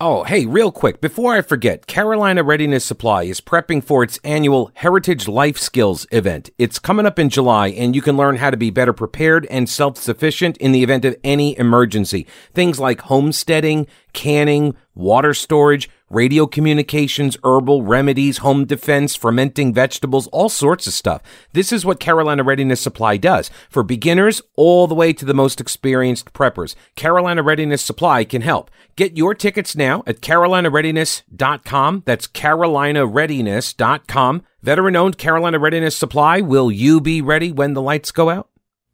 Oh, 0.04 0.24
hey, 0.24 0.48
real 0.48 0.72
quick, 0.72 1.00
before 1.00 1.36
I 1.36 1.44
forget, 1.44 1.86
Carolina 1.86 2.44
Readiness 2.44 2.84
Supply 2.84 3.22
is 3.22 3.40
prepping 3.40 3.84
for 3.84 4.02
its 4.02 4.20
annual 4.24 4.72
Heritage 4.74 5.28
Life 5.28 5.60
Skills 5.60 6.08
event. 6.12 6.50
It's 6.58 6.80
coming 6.80 7.06
up 7.06 7.20
in 7.20 7.30
July, 7.30 7.68
and 7.68 7.96
you 7.96 8.02
can 8.02 8.18
learn 8.18 8.38
how 8.38 8.50
to 8.50 8.58
be 8.58 8.72
better 8.72 8.94
prepared 8.94 9.46
and 9.52 9.70
self 9.70 9.98
sufficient 9.98 10.58
in 10.58 10.72
the 10.72 10.82
event 10.82 11.06
of 11.06 11.16
any 11.24 11.56
emergency. 11.56 12.26
Things 12.52 12.80
like 12.80 13.02
homesteading, 13.02 13.86
canning, 14.14 14.76
water 14.96 15.36
storage, 15.36 15.88
radio 16.12 16.46
communications, 16.46 17.38
herbal 17.44 17.84
remedies, 17.84 18.40
home 18.40 18.66
defense, 18.66 19.16
fermenting 19.16 19.74
vegetables, 19.74 20.28
all 20.28 20.50
sorts 20.50 20.88
of 20.88 20.94
stuff. 20.94 21.22
This 21.54 21.72
is 21.72 21.86
what 21.86 22.00
Carolina 22.00 22.44
Readiness 22.44 22.82
Supply 22.82 23.18
does 23.18 23.50
for 23.70 23.84
beginners 23.84 24.42
all 24.56 24.88
the 24.88 24.96
way 24.96 25.14
to 25.14 25.26
the 25.26 25.34
most 25.34 25.62
experienced 25.62 26.34
preppers. 26.34 26.76
Carolina 26.96 27.44
Readiness 27.44 27.82
Supply 27.82 28.24
can 28.24 28.42
help. 28.42 28.72
Get 28.96 29.18
your 29.18 29.34
tickets 29.34 29.76
now 29.76 30.04
at 30.06 30.22
carolinareadiness.com. 30.22 32.04
That's 32.06 32.28
carolinareadiness.com. 32.28 34.44
Veteran 34.62 34.96
owned 34.96 35.18
Carolina 35.18 35.58
Readiness 35.60 35.96
Supply. 35.96 36.42
Will 36.42 36.72
you 36.72 37.02
be 37.02 37.22
ready 37.22 37.52
when 37.52 37.74
the 37.74 37.82
lights 37.82 38.12
go 38.12 38.30
out? 38.30 38.50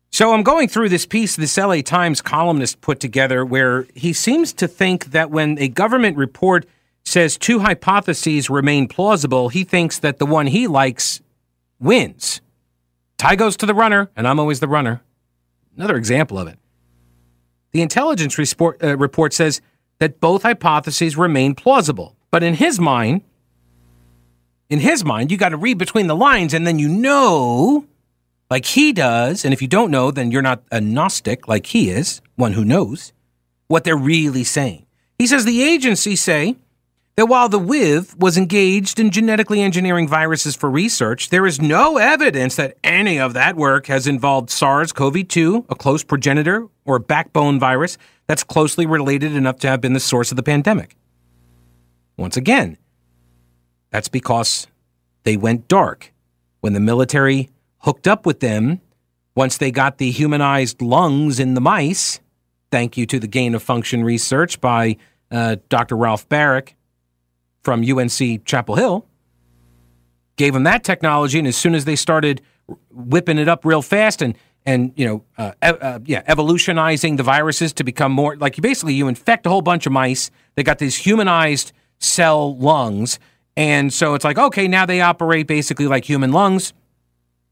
So 0.09 0.33
I'm 0.33 0.43
going 0.43 0.69
through 0.69 0.89
this 0.89 1.05
piece 1.05 1.35
this 1.35 1.57
LA 1.57 1.81
Times 1.81 2.21
columnist 2.21 2.81
put 2.81 2.99
together 2.99 3.45
where 3.45 3.85
he 3.93 4.13
seems 4.13 4.53
to 4.53 4.67
think 4.67 5.11
that 5.11 5.29
when 5.29 5.59
a 5.59 5.67
government 5.67 6.17
report 6.17 6.65
says 7.07 7.37
two 7.37 7.59
hypotheses 7.59 8.49
remain 8.49 8.87
plausible, 8.87 9.49
he 9.49 9.63
thinks 9.63 9.99
that 9.99 10.19
the 10.19 10.25
one 10.25 10.47
he 10.47 10.67
likes 10.67 11.21
wins. 11.79 12.41
Tie 13.17 13.35
goes 13.35 13.55
to 13.57 13.65
the 13.65 13.73
runner, 13.73 14.11
and 14.15 14.27
I'm 14.27 14.39
always 14.39 14.59
the 14.59 14.67
runner. 14.67 15.01
Another 15.75 15.95
example 15.95 16.37
of 16.37 16.47
it. 16.47 16.59
The 17.71 17.81
intelligence 17.81 18.37
report, 18.37 18.83
uh, 18.83 18.97
report 18.97 19.33
says 19.33 19.61
that 19.99 20.19
both 20.19 20.43
hypotheses 20.43 21.15
remain 21.15 21.55
plausible, 21.55 22.15
but 22.29 22.43
in 22.43 22.55
his 22.55 22.79
mind, 22.79 23.21
in 24.69 24.79
his 24.79 25.05
mind, 25.05 25.31
you 25.31 25.37
got 25.37 25.49
to 25.49 25.57
read 25.57 25.77
between 25.77 26.07
the 26.07 26.15
lines, 26.15 26.53
and 26.53 26.67
then 26.67 26.77
you 26.77 26.89
know, 26.89 27.85
like 28.49 28.65
he 28.65 28.91
does. 28.91 29.45
And 29.45 29.53
if 29.53 29.61
you 29.61 29.67
don't 29.67 29.91
know, 29.91 30.11
then 30.11 30.29
you're 30.29 30.41
not 30.41 30.61
a 30.71 30.81
Gnostic 30.81 31.47
like 31.47 31.67
he 31.67 31.89
is, 31.89 32.21
one 32.35 32.53
who 32.53 32.65
knows 32.65 33.13
what 33.67 33.85
they're 33.85 33.97
really 33.97 34.43
saying. 34.43 34.85
He 35.17 35.27
says 35.27 35.45
the 35.45 35.63
agencies 35.63 36.21
say 36.21 36.57
that 37.17 37.25
while 37.25 37.49
the 37.49 37.59
WIV 37.59 38.15
was 38.19 38.37
engaged 38.37 38.99
in 38.99 39.09
genetically 39.09 39.59
engineering 39.59 40.07
viruses 40.07 40.55
for 40.55 40.69
research, 40.69 41.29
there 41.29 41.47
is 41.47 41.59
no 41.59 41.97
evidence 41.97 42.55
that 42.57 42.77
any 42.83 43.19
of 43.19 43.33
that 43.33 43.55
work 43.55 43.87
has 43.87 44.05
involved 44.05 44.51
SARS 44.51 44.93
CoV 44.93 45.27
2, 45.27 45.65
a 45.67 45.75
close 45.75 46.03
progenitor 46.03 46.67
or 46.85 46.99
backbone 46.99 47.59
virus 47.59 47.97
that's 48.27 48.43
closely 48.43 48.85
related 48.85 49.35
enough 49.35 49.57
to 49.59 49.67
have 49.67 49.81
been 49.81 49.93
the 49.93 49.99
source 49.99 50.31
of 50.31 50.35
the 50.35 50.43
pandemic. 50.43 50.95
Once 52.17 52.37
again, 52.37 52.77
that's 53.89 54.09
because 54.09 54.67
they 55.23 55.37
went 55.37 55.67
dark. 55.67 56.13
When 56.61 56.73
the 56.73 56.79
military 56.79 57.49
hooked 57.79 58.07
up 58.07 58.27
with 58.27 58.41
them, 58.41 58.79
once 59.35 59.57
they 59.57 59.71
got 59.71 59.97
the 59.97 60.11
humanized 60.11 60.83
lungs 60.83 61.39
in 61.39 61.55
the 61.55 61.61
mice, 61.61 62.19
thank 62.69 62.95
you 62.95 63.07
to 63.07 63.19
the 63.19 63.27
gain 63.27 63.55
of 63.55 63.63
function 63.63 64.03
research 64.03 64.61
by 64.61 64.97
uh, 65.31 65.55
Dr. 65.69 65.97
Ralph 65.97 66.29
Baric, 66.29 66.73
from 67.67 67.83
UNC 67.83 68.45
Chapel 68.45 68.75
Hill, 68.75 69.05
gave 70.37 70.53
them 70.53 70.63
that 70.63 70.85
technology, 70.85 71.37
and 71.37 71.45
as 71.45 71.57
soon 71.57 71.75
as 71.75 71.83
they 71.83 71.97
started 71.97 72.41
whipping 72.89 73.37
it 73.37 73.49
up 73.49 73.65
real 73.65 73.81
fast 73.81 74.21
and 74.21 74.37
and 74.65 74.93
you 74.95 75.05
know 75.05 75.25
uh, 75.37 75.51
uh, 75.61 75.99
yeah 76.05 76.21
evolutionizing 76.27 77.17
the 77.17 77.23
viruses 77.23 77.73
to 77.73 77.83
become 77.83 78.13
more 78.13 78.37
like 78.37 78.55
you 78.55 78.61
basically 78.61 78.93
you 78.93 79.09
infect 79.09 79.45
a 79.45 79.49
whole 79.49 79.61
bunch 79.61 79.85
of 79.85 79.91
mice. 79.91 80.31
They 80.55 80.63
got 80.63 80.77
these 80.77 80.95
humanized 80.95 81.73
cell 81.99 82.55
lungs. 82.55 83.19
And 83.57 83.91
so 83.91 84.13
it's 84.13 84.23
like 84.23 84.37
okay 84.37 84.69
now 84.69 84.85
they 84.85 85.01
operate 85.01 85.45
basically 85.45 85.87
like 85.87 86.05
human 86.05 86.31
lungs. 86.31 86.71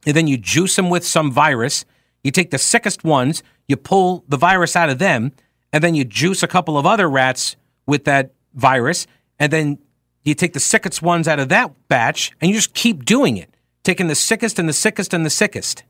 And 0.06 0.16
then 0.16 0.28
you 0.28 0.38
juice 0.38 0.78
them 0.78 0.90
with 0.90 1.06
some 1.06 1.30
virus. 1.30 1.84
You 2.24 2.32
take 2.32 2.52
the 2.52 2.58
sickest 2.58 3.04
ones 3.04 3.44
you 3.68 3.76
pull 3.76 4.24
the 4.30 4.38
virus 4.38 4.78
out 4.78 4.90
of 4.90 4.98
them 4.98 5.34
and 5.74 5.84
then 5.84 5.94
you 5.94 6.06
juice 6.06 6.42
a 6.42 6.48
couple 6.48 6.78
of 6.78 6.86
other 6.86 7.10
rats 7.10 7.58
with 7.86 8.06
that 8.06 8.32
virus. 8.54 9.08
And 9.40 9.52
then 9.52 9.80
you 10.26 10.34
take 10.34 10.54
the 10.54 10.60
sickest 10.60 11.02
ones 11.02 11.28
out 11.28 11.40
of 11.40 11.50
that 11.50 11.72
batch 11.88 12.32
and 12.42 12.50
you 12.50 12.56
just 12.56 12.74
keep 12.74 13.06
doing 13.06 13.38
it, 13.38 13.56
taking 13.84 14.08
the 14.08 14.16
sickest 14.16 14.60
and 14.60 14.68
the 14.68 14.74
sickest 14.74 15.14
and 15.14 15.26
the 15.26 15.30
sickest. 15.30 15.84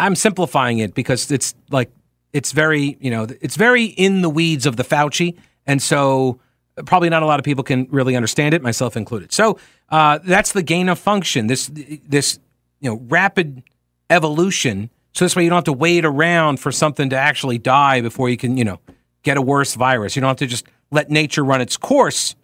I'm 0.00 0.16
simplifying 0.16 0.78
it 0.78 0.94
because 0.94 1.30
it's 1.30 1.54
like 1.70 1.90
it's 2.32 2.52
very, 2.52 2.96
you 2.98 3.10
know, 3.10 3.28
it's 3.40 3.56
very 3.56 3.84
in 3.84 4.22
the 4.22 4.30
weeds 4.30 4.66
of 4.66 4.76
the 4.76 4.82
Fauci, 4.82 5.36
and 5.66 5.80
so 5.80 6.40
probably 6.86 7.10
not 7.10 7.22
a 7.22 7.26
lot 7.26 7.38
of 7.38 7.44
people 7.44 7.62
can 7.62 7.86
really 7.90 8.16
understand 8.16 8.54
it, 8.54 8.62
myself 8.62 8.96
included. 8.96 9.32
So 9.32 9.58
uh, 9.90 10.18
that's 10.24 10.52
the 10.52 10.62
gain 10.62 10.88
of 10.88 10.98
function. 10.98 11.46
This 11.46 11.70
this 11.72 12.40
you 12.80 12.90
know 12.90 13.00
rapid 13.08 13.62
evolution. 14.10 14.90
So 15.12 15.26
this 15.26 15.36
way 15.36 15.44
you 15.44 15.50
don't 15.50 15.58
have 15.58 15.64
to 15.64 15.74
wait 15.74 16.06
around 16.06 16.58
for 16.58 16.72
something 16.72 17.10
to 17.10 17.16
actually 17.16 17.58
die 17.58 18.00
before 18.00 18.30
you 18.30 18.38
can, 18.38 18.56
you 18.56 18.64
know, 18.64 18.80
get 19.22 19.36
a 19.36 19.42
worse 19.42 19.74
virus. 19.74 20.16
You 20.16 20.20
don't 20.20 20.28
have 20.28 20.38
to 20.38 20.46
just 20.46 20.66
let 20.90 21.10
nature 21.10 21.44
run 21.44 21.60
its 21.60 21.76
course 21.76 22.34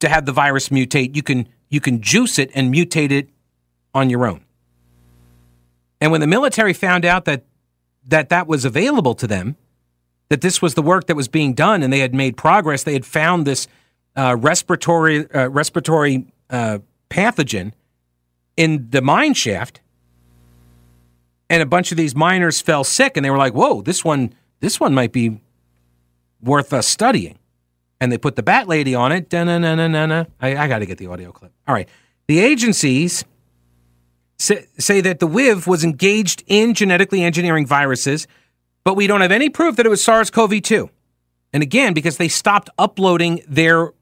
to 0.00 0.08
have 0.08 0.26
the 0.26 0.32
virus 0.32 0.68
mutate. 0.68 1.14
You 1.14 1.22
can 1.22 1.48
you 1.68 1.80
can 1.80 2.00
juice 2.00 2.38
it 2.38 2.50
and 2.54 2.72
mutate 2.72 3.10
it 3.10 3.28
on 3.94 4.10
your 4.10 4.26
own. 4.26 4.44
And 6.00 6.12
when 6.12 6.20
the 6.20 6.26
military 6.26 6.72
found 6.72 7.04
out 7.04 7.24
that 7.24 7.44
that 8.06 8.28
that 8.28 8.46
was 8.46 8.64
available 8.64 9.14
to 9.14 9.26
them, 9.26 9.56
that 10.28 10.40
this 10.40 10.62
was 10.62 10.74
the 10.74 10.82
work 10.82 11.06
that 11.06 11.16
was 11.16 11.28
being 11.28 11.54
done, 11.54 11.82
and 11.82 11.92
they 11.92 11.98
had 11.98 12.14
made 12.14 12.36
progress, 12.36 12.84
they 12.84 12.92
had 12.92 13.06
found 13.06 13.46
this 13.46 13.66
uh, 14.16 14.36
respiratory 14.38 15.30
uh, 15.32 15.48
respiratory 15.48 16.26
uh, 16.50 16.78
pathogen 17.10 17.72
in 18.56 18.88
the 18.90 19.02
mine 19.02 19.34
shaft, 19.34 19.80
and 21.50 21.62
a 21.62 21.66
bunch 21.66 21.90
of 21.90 21.96
these 21.96 22.14
miners 22.14 22.60
fell 22.60 22.84
sick, 22.84 23.16
and 23.16 23.24
they 23.24 23.30
were 23.30 23.38
like, 23.38 23.54
"Whoa, 23.54 23.82
this 23.82 24.04
one 24.04 24.34
this 24.60 24.80
one 24.80 24.94
might 24.94 25.12
be 25.12 25.40
worth 26.40 26.72
us 26.72 26.86
studying." 26.86 27.38
And 28.00 28.12
they 28.12 28.18
put 28.18 28.36
the 28.36 28.42
bat 28.42 28.68
lady 28.68 28.94
on 28.94 29.12
it. 29.12 29.32
I, 29.34 30.26
I 30.40 30.68
got 30.68 30.78
to 30.78 30.86
get 30.86 30.98
the 30.98 31.06
audio 31.06 31.32
clip. 31.32 31.52
All 31.66 31.74
right. 31.74 31.88
The 32.26 32.38
agencies 32.40 33.24
say, 34.38 34.66
say 34.78 35.00
that 35.00 35.18
the 35.18 35.28
WIV 35.28 35.66
was 35.66 35.84
engaged 35.84 36.44
in 36.46 36.74
genetically 36.74 37.22
engineering 37.22 37.66
viruses, 37.66 38.26
but 38.84 38.94
we 38.94 39.06
don't 39.06 39.20
have 39.20 39.32
any 39.32 39.50
proof 39.50 39.76
that 39.76 39.86
it 39.86 39.88
was 39.88 40.02
SARS 40.02 40.30
CoV 40.30 40.62
2. 40.62 40.90
And 41.52 41.62
again, 41.62 41.94
because 41.94 42.18
they 42.18 42.28
stopped 42.28 42.70
uploading 42.78 43.42
their, 43.48 43.92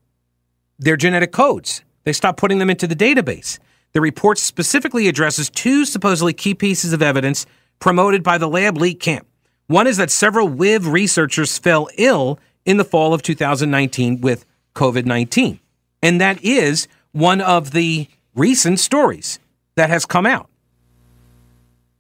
their 0.79 0.97
genetic 0.97 1.33
codes, 1.33 1.83
they 2.05 2.13
stopped 2.13 2.39
putting 2.39 2.59
them 2.59 2.71
into 2.71 2.87
the 2.87 2.97
database. 2.97 3.59
The 3.93 4.01
report 4.01 4.39
specifically 4.39 5.09
addresses 5.09 5.49
two 5.49 5.85
supposedly 5.85 6.33
key 6.33 6.55
pieces 6.55 6.93
of 6.93 7.03
evidence 7.03 7.47
promoted 7.79 8.23
by 8.23 8.39
the 8.39 8.49
lab 8.49 8.77
leak 8.77 9.01
camp. 9.01 9.27
One 9.69 9.87
is 9.87 9.97
that 9.97 10.11
several 10.11 10.49
WIV 10.49 10.91
researchers 10.91 11.59
fell 11.59 11.89
ill 11.97 12.39
in 12.67 12.77
the 12.77 12.85
fall 12.85 13.15
of 13.15 13.23
2019 13.23 14.21
with 14.21 14.45
COVID 14.75 15.07
19. 15.07 15.59
And 16.03 16.21
that 16.21 16.43
is 16.45 16.89
one 17.13 17.41
of 17.41 17.71
the 17.71 18.09
recent 18.35 18.79
stories 18.79 19.39
that 19.77 19.89
has 19.89 20.05
come 20.05 20.27
out. 20.27 20.51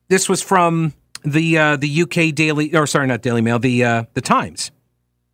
This 0.08 0.28
was 0.28 0.42
from 0.42 0.92
the 1.24 1.56
uh, 1.56 1.76
the 1.76 2.02
UK 2.02 2.34
Daily, 2.34 2.74
or 2.76 2.86
sorry, 2.86 3.06
not 3.06 3.22
Daily 3.22 3.40
Mail, 3.40 3.58
the 3.58 3.82
uh, 3.82 4.04
the 4.14 4.20
Times, 4.20 4.70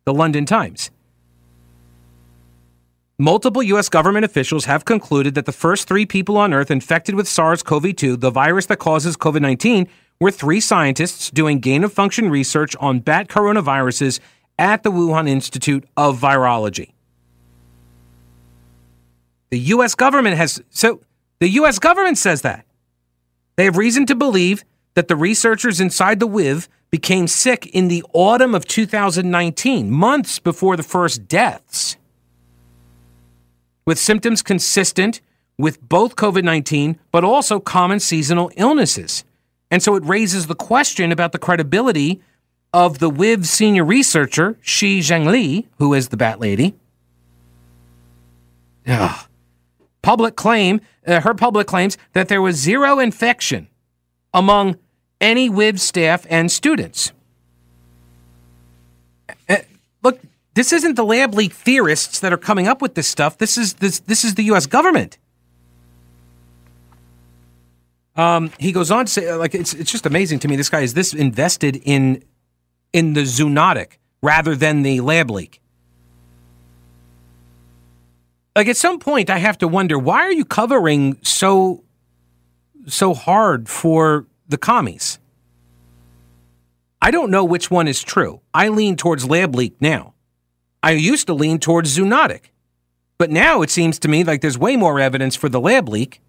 the 0.05 0.13
London 0.13 0.45
Times. 0.45 0.89
Multiple 3.19 3.61
U.S. 3.61 3.89
government 3.89 4.25
officials 4.25 4.65
have 4.65 4.85
concluded 4.85 5.35
that 5.35 5.45
the 5.45 5.51
first 5.51 5.87
three 5.87 6.05
people 6.05 6.35
on 6.35 6.51
Earth 6.51 6.71
infected 6.71 7.13
with 7.13 7.27
SARS 7.27 7.61
CoV 7.61 7.95
2, 7.95 8.17
the 8.17 8.31
virus 8.31 8.65
that 8.65 8.79
causes 8.79 9.15
COVID 9.15 9.41
19, 9.41 9.87
were 10.19 10.31
three 10.31 10.59
scientists 10.59 11.29
doing 11.29 11.59
gain 11.59 11.83
of 11.83 11.93
function 11.93 12.29
research 12.29 12.75
on 12.77 12.99
bat 12.99 13.27
coronaviruses 13.27 14.19
at 14.57 14.83
the 14.83 14.91
Wuhan 14.91 15.27
Institute 15.27 15.85
of 15.97 16.19
Virology. 16.19 16.93
The 19.49 19.59
U.S. 19.59 19.95
government 19.95 20.37
has, 20.37 20.61
so 20.69 21.01
the 21.39 21.49
U.S. 21.49 21.79
government 21.79 22.17
says 22.17 22.41
that. 22.41 22.65
They 23.55 23.65
have 23.65 23.77
reason 23.77 24.05
to 24.07 24.15
believe 24.15 24.63
that 24.95 25.07
the 25.07 25.15
researchers 25.15 25.79
inside 25.79 26.19
the 26.19 26.27
WIV 26.27 26.67
became 26.89 27.27
sick 27.27 27.65
in 27.67 27.87
the 27.87 28.03
autumn 28.13 28.53
of 28.53 28.65
2019, 28.65 29.91
months 29.91 30.39
before 30.39 30.75
the 30.75 30.83
first 30.83 31.27
deaths, 31.27 31.97
with 33.85 33.97
symptoms 33.99 34.41
consistent 34.41 35.21
with 35.57 35.81
both 35.81 36.15
COVID 36.15 36.43
19, 36.43 36.99
but 37.11 37.23
also 37.23 37.59
common 37.59 37.99
seasonal 37.99 38.51
illnesses. 38.57 39.23
And 39.71 39.81
so 39.81 39.95
it 39.95 40.05
raises 40.05 40.47
the 40.47 40.55
question 40.55 41.11
about 41.11 41.31
the 41.31 41.39
credibility 41.39 42.21
of 42.73 42.99
the 42.99 43.09
WIV 43.09 43.45
senior 43.45 43.85
researcher, 43.85 44.57
Shi 44.61 44.99
Zhengli, 44.99 45.67
who 45.77 45.93
is 45.93 46.09
the 46.09 46.17
Bat 46.17 46.39
Lady. 46.39 46.75
Ugh. 48.87 49.27
Public 50.01 50.35
claim, 50.35 50.81
uh, 51.07 51.21
her 51.21 51.33
public 51.33 51.67
claims 51.67 51.97
that 52.13 52.27
there 52.27 52.41
was 52.41 52.57
zero 52.57 52.99
infection 52.99 53.67
among 54.33 54.77
any 55.21 55.49
WIV 55.49 55.79
staff 55.79 56.25
and 56.29 56.51
students. 56.51 57.13
Uh, 59.47 59.57
look, 60.01 60.19
this 60.55 60.73
isn't 60.73 60.95
the 60.95 61.05
lab 61.05 61.33
leak 61.33 61.53
theorists 61.53 62.19
that 62.19 62.33
are 62.33 62.37
coming 62.37 62.67
up 62.67 62.81
with 62.81 62.95
this 62.95 63.07
stuff. 63.07 63.37
This 63.37 63.57
is 63.57 63.75
this 63.75 63.99
this 63.99 64.25
is 64.25 64.35
the 64.35 64.43
U.S. 64.45 64.65
government. 64.65 65.17
Um, 68.15 68.51
he 68.59 68.71
goes 68.71 68.91
on 68.91 69.05
to 69.05 69.11
say, 69.11 69.33
like, 69.33 69.55
it's 69.55 69.73
it's 69.73 69.91
just 69.91 70.05
amazing 70.05 70.39
to 70.39 70.47
me. 70.47 70.55
This 70.55 70.69
guy 70.69 70.81
is 70.81 70.93
this 70.93 71.13
invested 71.13 71.81
in 71.85 72.23
in 72.93 73.13
the 73.13 73.21
zoonotic 73.23 73.97
rather 74.21 74.55
than 74.55 74.83
the 74.83 75.01
lab 75.01 75.29
leak. 75.29 75.59
Like 78.55 78.67
at 78.67 78.77
some 78.77 78.99
point, 78.99 79.29
I 79.29 79.39
have 79.39 79.57
to 79.59 79.67
wonder 79.67 79.97
why 79.97 80.21
are 80.21 80.31
you 80.31 80.45
covering 80.45 81.17
so 81.23 81.83
so 82.87 83.13
hard 83.13 83.67
for 83.67 84.27
the 84.47 84.57
commies? 84.57 85.19
I 87.01 87.11
don't 87.11 87.31
know 87.31 87.43
which 87.43 87.69
one 87.69 87.87
is 87.87 88.01
true. 88.01 88.41
I 88.53 88.69
lean 88.69 88.95
towards 88.95 89.27
lab 89.27 89.55
leak 89.55 89.75
now. 89.81 90.13
I 90.81 90.91
used 90.91 91.27
to 91.27 91.33
lean 91.33 91.59
towards 91.59 91.97
zoonotic. 91.97 92.51
But 93.17 93.29
now 93.29 93.61
it 93.61 93.69
seems 93.69 93.99
to 93.99 94.07
me 94.07 94.23
like 94.23 94.41
there's 94.41 94.57
way 94.57 94.75
more 94.75 94.99
evidence 94.99 95.35
for 95.35 95.49
the 95.49 95.59
lab 95.59 95.89
leak. 95.89 96.21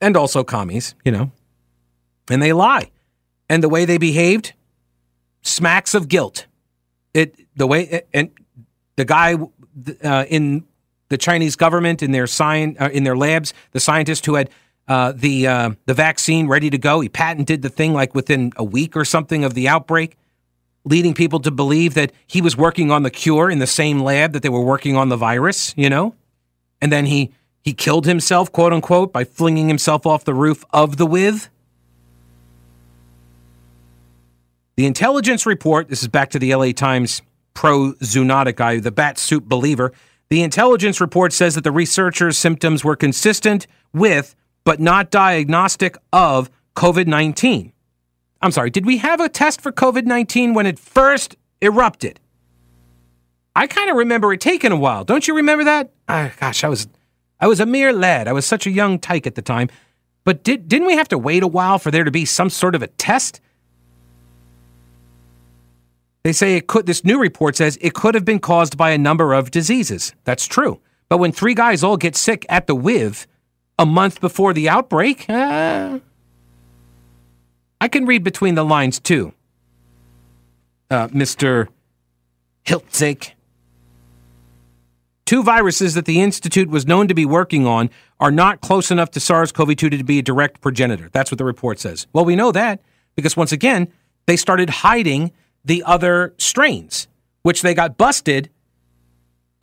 And 0.00 0.16
also 0.16 0.44
commies, 0.44 0.94
you 1.04 1.12
know. 1.12 1.32
And 2.30 2.42
they 2.42 2.52
lie. 2.52 2.90
And 3.48 3.62
the 3.62 3.68
way 3.68 3.84
they 3.84 3.98
behaved, 3.98 4.52
smacks 5.48 5.94
of 5.94 6.08
guilt. 6.08 6.46
It 7.14 7.34
the 7.56 7.66
way 7.66 8.02
and 8.12 8.30
the 8.96 9.04
guy 9.04 9.36
uh, 10.04 10.24
in 10.28 10.64
the 11.08 11.18
Chinese 11.18 11.56
government 11.56 12.02
in 12.02 12.12
their 12.12 12.26
sign 12.26 12.76
uh, 12.78 12.90
in 12.92 13.04
their 13.04 13.16
labs, 13.16 13.54
the 13.72 13.80
scientist 13.80 14.26
who 14.26 14.34
had 14.34 14.50
uh, 14.86 15.12
the 15.14 15.46
uh, 15.46 15.70
the 15.86 15.94
vaccine 15.94 16.48
ready 16.48 16.70
to 16.70 16.78
go, 16.78 17.00
he 17.00 17.08
patented 17.08 17.62
the 17.62 17.68
thing 17.68 17.92
like 17.92 18.14
within 18.14 18.52
a 18.56 18.64
week 18.64 18.96
or 18.96 19.04
something 19.04 19.44
of 19.44 19.54
the 19.54 19.68
outbreak, 19.68 20.16
leading 20.84 21.14
people 21.14 21.40
to 21.40 21.50
believe 21.50 21.94
that 21.94 22.12
he 22.26 22.40
was 22.40 22.56
working 22.56 22.90
on 22.90 23.02
the 23.02 23.10
cure 23.10 23.50
in 23.50 23.58
the 23.58 23.66
same 23.66 24.00
lab 24.00 24.32
that 24.32 24.42
they 24.42 24.48
were 24.48 24.64
working 24.64 24.96
on 24.96 25.08
the 25.08 25.16
virus. 25.16 25.74
You 25.76 25.90
know, 25.90 26.14
and 26.80 26.90
then 26.92 27.06
he 27.06 27.32
he 27.60 27.74
killed 27.74 28.06
himself, 28.06 28.50
quote 28.50 28.72
unquote, 28.72 29.12
by 29.12 29.24
flinging 29.24 29.68
himself 29.68 30.06
off 30.06 30.24
the 30.24 30.34
roof 30.34 30.64
of 30.70 30.96
the 30.96 31.06
WIV. 31.06 31.48
The 34.78 34.86
intelligence 34.86 35.44
report, 35.44 35.88
this 35.88 36.02
is 36.02 36.08
back 36.08 36.30
to 36.30 36.38
the 36.38 36.54
LA 36.54 36.70
Times 36.70 37.20
pro 37.52 37.94
zoonotic 37.94 38.54
guy, 38.54 38.78
the 38.78 38.92
bat 38.92 39.18
soup 39.18 39.42
believer. 39.42 39.92
The 40.28 40.40
intelligence 40.40 41.00
report 41.00 41.32
says 41.32 41.56
that 41.56 41.64
the 41.64 41.72
researchers' 41.72 42.38
symptoms 42.38 42.84
were 42.84 42.94
consistent 42.94 43.66
with, 43.92 44.36
but 44.62 44.78
not 44.78 45.10
diagnostic 45.10 45.96
of, 46.12 46.48
COVID 46.76 47.08
19. 47.08 47.72
I'm 48.40 48.52
sorry, 48.52 48.70
did 48.70 48.86
we 48.86 48.98
have 48.98 49.18
a 49.18 49.28
test 49.28 49.60
for 49.60 49.72
COVID 49.72 50.04
19 50.04 50.54
when 50.54 50.64
it 50.64 50.78
first 50.78 51.34
erupted? 51.60 52.20
I 53.56 53.66
kind 53.66 53.90
of 53.90 53.96
remember 53.96 54.32
it 54.32 54.40
taking 54.40 54.70
a 54.70 54.76
while. 54.76 55.02
Don't 55.02 55.26
you 55.26 55.34
remember 55.34 55.64
that? 55.64 55.90
Uh, 56.06 56.28
gosh, 56.38 56.62
I 56.62 56.68
was 56.68 56.86
I 57.40 57.48
was 57.48 57.58
a 57.58 57.66
mere 57.66 57.92
lad. 57.92 58.28
I 58.28 58.32
was 58.32 58.46
such 58.46 58.64
a 58.64 58.70
young 58.70 59.00
tyke 59.00 59.26
at 59.26 59.34
the 59.34 59.42
time. 59.42 59.70
But 60.22 60.44
did, 60.44 60.68
didn't 60.68 60.86
we 60.86 60.94
have 60.94 61.08
to 61.08 61.18
wait 61.18 61.42
a 61.42 61.48
while 61.48 61.80
for 61.80 61.90
there 61.90 62.04
to 62.04 62.12
be 62.12 62.24
some 62.24 62.48
sort 62.48 62.76
of 62.76 62.82
a 62.84 62.86
test? 62.86 63.40
They 66.28 66.32
say 66.32 66.56
it 66.56 66.66
could, 66.66 66.84
this 66.84 67.06
new 67.06 67.18
report 67.18 67.56
says 67.56 67.78
it 67.80 67.94
could 67.94 68.14
have 68.14 68.26
been 68.26 68.38
caused 68.38 68.76
by 68.76 68.90
a 68.90 68.98
number 68.98 69.32
of 69.32 69.50
diseases. 69.50 70.12
That's 70.24 70.46
true. 70.46 70.78
But 71.08 71.16
when 71.16 71.32
three 71.32 71.54
guys 71.54 71.82
all 71.82 71.96
get 71.96 72.14
sick 72.16 72.44
at 72.50 72.66
the 72.66 72.76
WIV 72.76 73.26
a 73.78 73.86
month 73.86 74.20
before 74.20 74.52
the 74.52 74.68
outbreak, 74.68 75.24
uh, 75.30 76.00
I 77.80 77.88
can 77.88 78.04
read 78.04 78.24
between 78.24 78.56
the 78.56 78.62
lines 78.62 79.00
too. 79.00 79.32
Uh, 80.90 81.08
Mr. 81.08 81.68
Hiltzik. 82.66 83.30
Two 85.24 85.42
viruses 85.42 85.94
that 85.94 86.04
the 86.04 86.20
Institute 86.20 86.68
was 86.68 86.86
known 86.86 87.08
to 87.08 87.14
be 87.14 87.24
working 87.24 87.66
on 87.66 87.88
are 88.20 88.30
not 88.30 88.60
close 88.60 88.90
enough 88.90 89.10
to 89.12 89.18
SARS 89.18 89.50
CoV 89.50 89.74
2 89.74 89.88
to 89.88 90.04
be 90.04 90.18
a 90.18 90.22
direct 90.22 90.60
progenitor. 90.60 91.08
That's 91.10 91.30
what 91.30 91.38
the 91.38 91.46
report 91.46 91.78
says. 91.78 92.06
Well, 92.12 92.26
we 92.26 92.36
know 92.36 92.52
that 92.52 92.82
because 93.16 93.34
once 93.34 93.50
again, 93.50 93.90
they 94.26 94.36
started 94.36 94.68
hiding 94.68 95.32
the 95.68 95.84
other 95.84 96.34
strains, 96.38 97.06
which 97.42 97.62
they 97.62 97.74
got 97.74 97.96
busted 97.96 98.50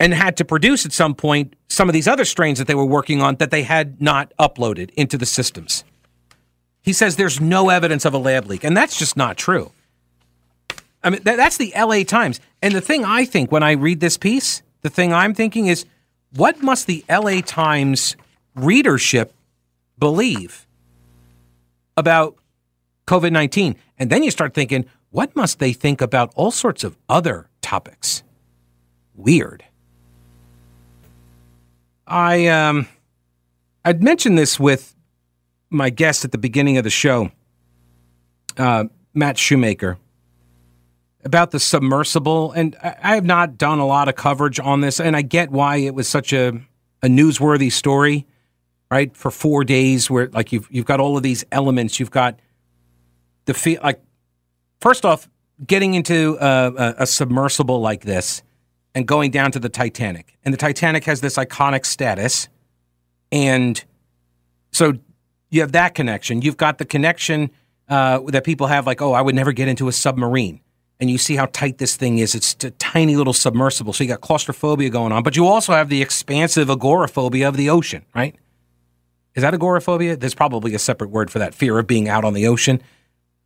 and 0.00 0.14
had 0.14 0.36
to 0.38 0.44
produce 0.44 0.86
at 0.86 0.92
some 0.92 1.14
point 1.14 1.54
some 1.68 1.88
of 1.88 1.92
these 1.92 2.08
other 2.08 2.24
strains 2.24 2.58
that 2.58 2.66
they 2.66 2.74
were 2.74 2.84
working 2.84 3.20
on 3.20 3.36
that 3.36 3.50
they 3.50 3.62
had 3.62 4.00
not 4.00 4.32
uploaded 4.38 4.90
into 4.90 5.18
the 5.18 5.26
systems. 5.26 5.84
He 6.82 6.92
says 6.92 7.16
there's 7.16 7.40
no 7.40 7.68
evidence 7.68 8.04
of 8.04 8.14
a 8.14 8.18
lab 8.18 8.46
leak, 8.46 8.64
and 8.64 8.76
that's 8.76 8.98
just 8.98 9.16
not 9.16 9.36
true. 9.36 9.72
I 11.02 11.10
mean, 11.10 11.20
that's 11.22 11.56
the 11.56 11.72
LA 11.76 12.02
Times. 12.02 12.40
And 12.62 12.74
the 12.74 12.80
thing 12.80 13.04
I 13.04 13.24
think 13.24 13.52
when 13.52 13.62
I 13.62 13.72
read 13.72 14.00
this 14.00 14.16
piece 14.16 14.62
the 14.86 14.90
thing 14.90 15.12
I'm 15.12 15.34
thinking 15.34 15.66
is 15.66 15.84
what 16.36 16.62
must 16.62 16.86
the 16.86 17.04
LA 17.10 17.40
Times 17.40 18.14
readership 18.54 19.34
believe 19.98 20.64
about 21.96 22.36
COVID 23.08 23.32
19? 23.32 23.74
And 23.98 24.10
then 24.10 24.22
you 24.22 24.30
start 24.30 24.54
thinking, 24.54 24.86
what 25.10 25.34
must 25.34 25.58
they 25.58 25.72
think 25.72 26.00
about 26.00 26.32
all 26.34 26.50
sorts 26.50 26.84
of 26.84 26.96
other 27.08 27.48
topics? 27.62 28.22
Weird. 29.14 29.64
I 32.06 32.46
um 32.46 32.86
I'd 33.84 34.02
mentioned 34.02 34.36
this 34.36 34.58
with 34.58 34.94
my 35.70 35.90
guest 35.90 36.24
at 36.24 36.32
the 36.32 36.38
beginning 36.38 36.78
of 36.78 36.84
the 36.84 36.90
show, 36.90 37.30
uh, 38.56 38.84
Matt 39.14 39.38
Shoemaker, 39.38 39.98
about 41.24 41.50
the 41.50 41.60
submersible, 41.60 42.52
and 42.52 42.76
I 42.82 43.14
have 43.14 43.24
not 43.24 43.58
done 43.58 43.78
a 43.78 43.86
lot 43.86 44.08
of 44.08 44.14
coverage 44.14 44.60
on 44.60 44.80
this, 44.80 45.00
and 45.00 45.16
I 45.16 45.22
get 45.22 45.50
why 45.50 45.76
it 45.76 45.94
was 45.94 46.08
such 46.08 46.32
a, 46.32 46.60
a 47.02 47.06
newsworthy 47.06 47.70
story, 47.70 48.26
right? 48.90 49.16
For 49.16 49.30
four 49.30 49.64
days, 49.64 50.10
where 50.10 50.28
like 50.28 50.52
you've 50.52 50.68
you've 50.70 50.86
got 50.86 51.00
all 51.00 51.16
of 51.16 51.22
these 51.22 51.44
elements, 51.50 51.98
you've 51.98 52.10
got 52.10 52.38
the 53.46 53.54
feel 53.54 53.80
like 53.82 54.00
first 54.80 55.04
off, 55.04 55.28
getting 55.66 55.94
into 55.94 56.36
a, 56.40 56.72
a, 56.72 56.94
a 56.98 57.06
submersible 57.06 57.80
like 57.80 58.02
this 58.02 58.42
and 58.94 59.06
going 59.06 59.30
down 59.30 59.52
to 59.52 59.58
the 59.58 59.68
Titanic, 59.68 60.36
and 60.44 60.52
the 60.52 60.58
Titanic 60.58 61.04
has 61.04 61.20
this 61.20 61.36
iconic 61.36 61.84
status, 61.84 62.48
and 63.30 63.84
so 64.72 64.94
you 65.50 65.60
have 65.60 65.72
that 65.72 65.94
connection. 65.94 66.42
You've 66.42 66.56
got 66.56 66.78
the 66.78 66.84
connection 66.84 67.50
uh, 67.88 68.20
that 68.28 68.44
people 68.44 68.66
have, 68.66 68.86
like, 68.86 69.00
oh, 69.00 69.12
I 69.12 69.22
would 69.22 69.34
never 69.34 69.52
get 69.52 69.68
into 69.68 69.88
a 69.88 69.92
submarine 69.92 70.60
and 70.98 71.10
you 71.10 71.18
see 71.18 71.36
how 71.36 71.46
tight 71.46 71.78
this 71.78 71.96
thing 71.96 72.18
is. 72.18 72.34
It's 72.34 72.56
a 72.64 72.70
tiny 72.72 73.16
little 73.16 73.32
submersible. 73.32 73.92
So 73.92 74.04
you 74.04 74.08
got 74.08 74.20
claustrophobia 74.20 74.90
going 74.90 75.12
on, 75.12 75.22
but 75.22 75.36
you 75.36 75.46
also 75.46 75.72
have 75.72 75.88
the 75.88 76.02
expansive 76.02 76.70
agoraphobia 76.70 77.48
of 77.48 77.56
the 77.56 77.70
ocean, 77.70 78.04
right? 78.14 78.34
Is 79.34 79.42
that 79.42 79.52
agoraphobia? 79.52 80.16
There's 80.16 80.34
probably 80.34 80.74
a 80.74 80.78
separate 80.78 81.10
word 81.10 81.30
for 81.30 81.38
that 81.38 81.54
fear 81.54 81.78
of 81.78 81.86
being 81.86 82.08
out 82.08 82.24
on 82.24 82.32
the 82.32 82.46
ocean. 82.46 82.82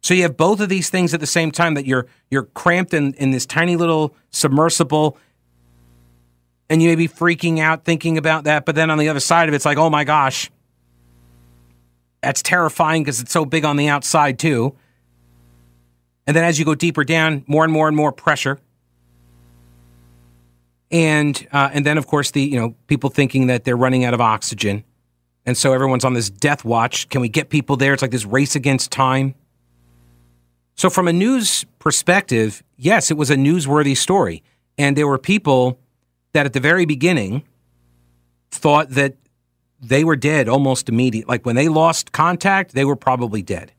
So 0.02 0.14
you 0.14 0.22
have 0.22 0.36
both 0.36 0.60
of 0.60 0.68
these 0.68 0.88
things 0.88 1.12
at 1.12 1.20
the 1.20 1.26
same 1.26 1.50
time 1.50 1.74
that 1.74 1.86
you're 1.86 2.06
you're 2.30 2.44
cramped 2.44 2.94
in, 2.94 3.14
in 3.14 3.30
this 3.30 3.46
tiny 3.46 3.76
little 3.76 4.14
submersible 4.30 5.18
and 6.70 6.80
you 6.80 6.88
may 6.88 6.94
be 6.94 7.08
freaking 7.08 7.58
out 7.58 7.84
thinking 7.84 8.16
about 8.16 8.44
that, 8.44 8.64
but 8.64 8.76
then 8.76 8.90
on 8.90 8.98
the 8.98 9.08
other 9.08 9.20
side 9.20 9.48
of 9.48 9.52
it, 9.52 9.56
it's 9.56 9.64
like, 9.64 9.76
oh 9.76 9.90
my 9.90 10.04
gosh, 10.04 10.50
that's 12.22 12.42
terrifying 12.42 13.02
because 13.02 13.20
it's 13.20 13.32
so 13.32 13.44
big 13.44 13.64
on 13.64 13.76
the 13.76 13.88
outside 13.88 14.38
too. 14.38 14.76
And 16.28 16.36
then 16.36 16.44
as 16.44 16.60
you 16.60 16.64
go 16.64 16.76
deeper 16.76 17.02
down, 17.02 17.44
more 17.48 17.64
and 17.64 17.72
more 17.72 17.88
and 17.88 17.96
more 17.96 18.12
pressure. 18.12 18.60
And 20.92 21.46
uh, 21.52 21.70
and 21.72 21.84
then 21.84 21.98
of 21.98 22.06
course 22.06 22.30
the 22.30 22.42
you 22.42 22.58
know 22.58 22.74
people 22.86 23.10
thinking 23.10 23.48
that 23.48 23.64
they're 23.64 23.76
running 23.76 24.04
out 24.04 24.12
of 24.12 24.20
oxygen, 24.20 24.82
and 25.46 25.56
so 25.56 25.72
everyone's 25.72 26.04
on 26.04 26.14
this 26.14 26.30
death 26.30 26.64
watch. 26.64 27.08
Can 27.08 27.20
we 27.20 27.28
get 27.28 27.48
people 27.48 27.76
there? 27.76 27.92
It's 27.92 28.02
like 28.02 28.10
this 28.10 28.24
race 28.24 28.56
against 28.56 28.90
time. 28.90 29.34
So 30.80 30.88
from 30.88 31.08
a 31.08 31.12
news 31.12 31.66
perspective, 31.78 32.62
yes, 32.78 33.10
it 33.10 33.18
was 33.18 33.28
a 33.28 33.36
newsworthy 33.36 33.94
story, 33.94 34.42
and 34.78 34.96
there 34.96 35.06
were 35.06 35.18
people 35.18 35.78
that 36.32 36.46
at 36.46 36.54
the 36.54 36.60
very 36.60 36.86
beginning 36.86 37.42
thought 38.50 38.88
that 38.88 39.16
they 39.78 40.04
were 40.04 40.16
dead 40.16 40.48
almost 40.48 40.88
immediately. 40.88 41.30
Like 41.30 41.44
when 41.44 41.54
they 41.54 41.68
lost 41.68 42.12
contact, 42.12 42.72
they 42.72 42.86
were 42.86 42.96
probably 42.96 43.42
dead. 43.42 43.72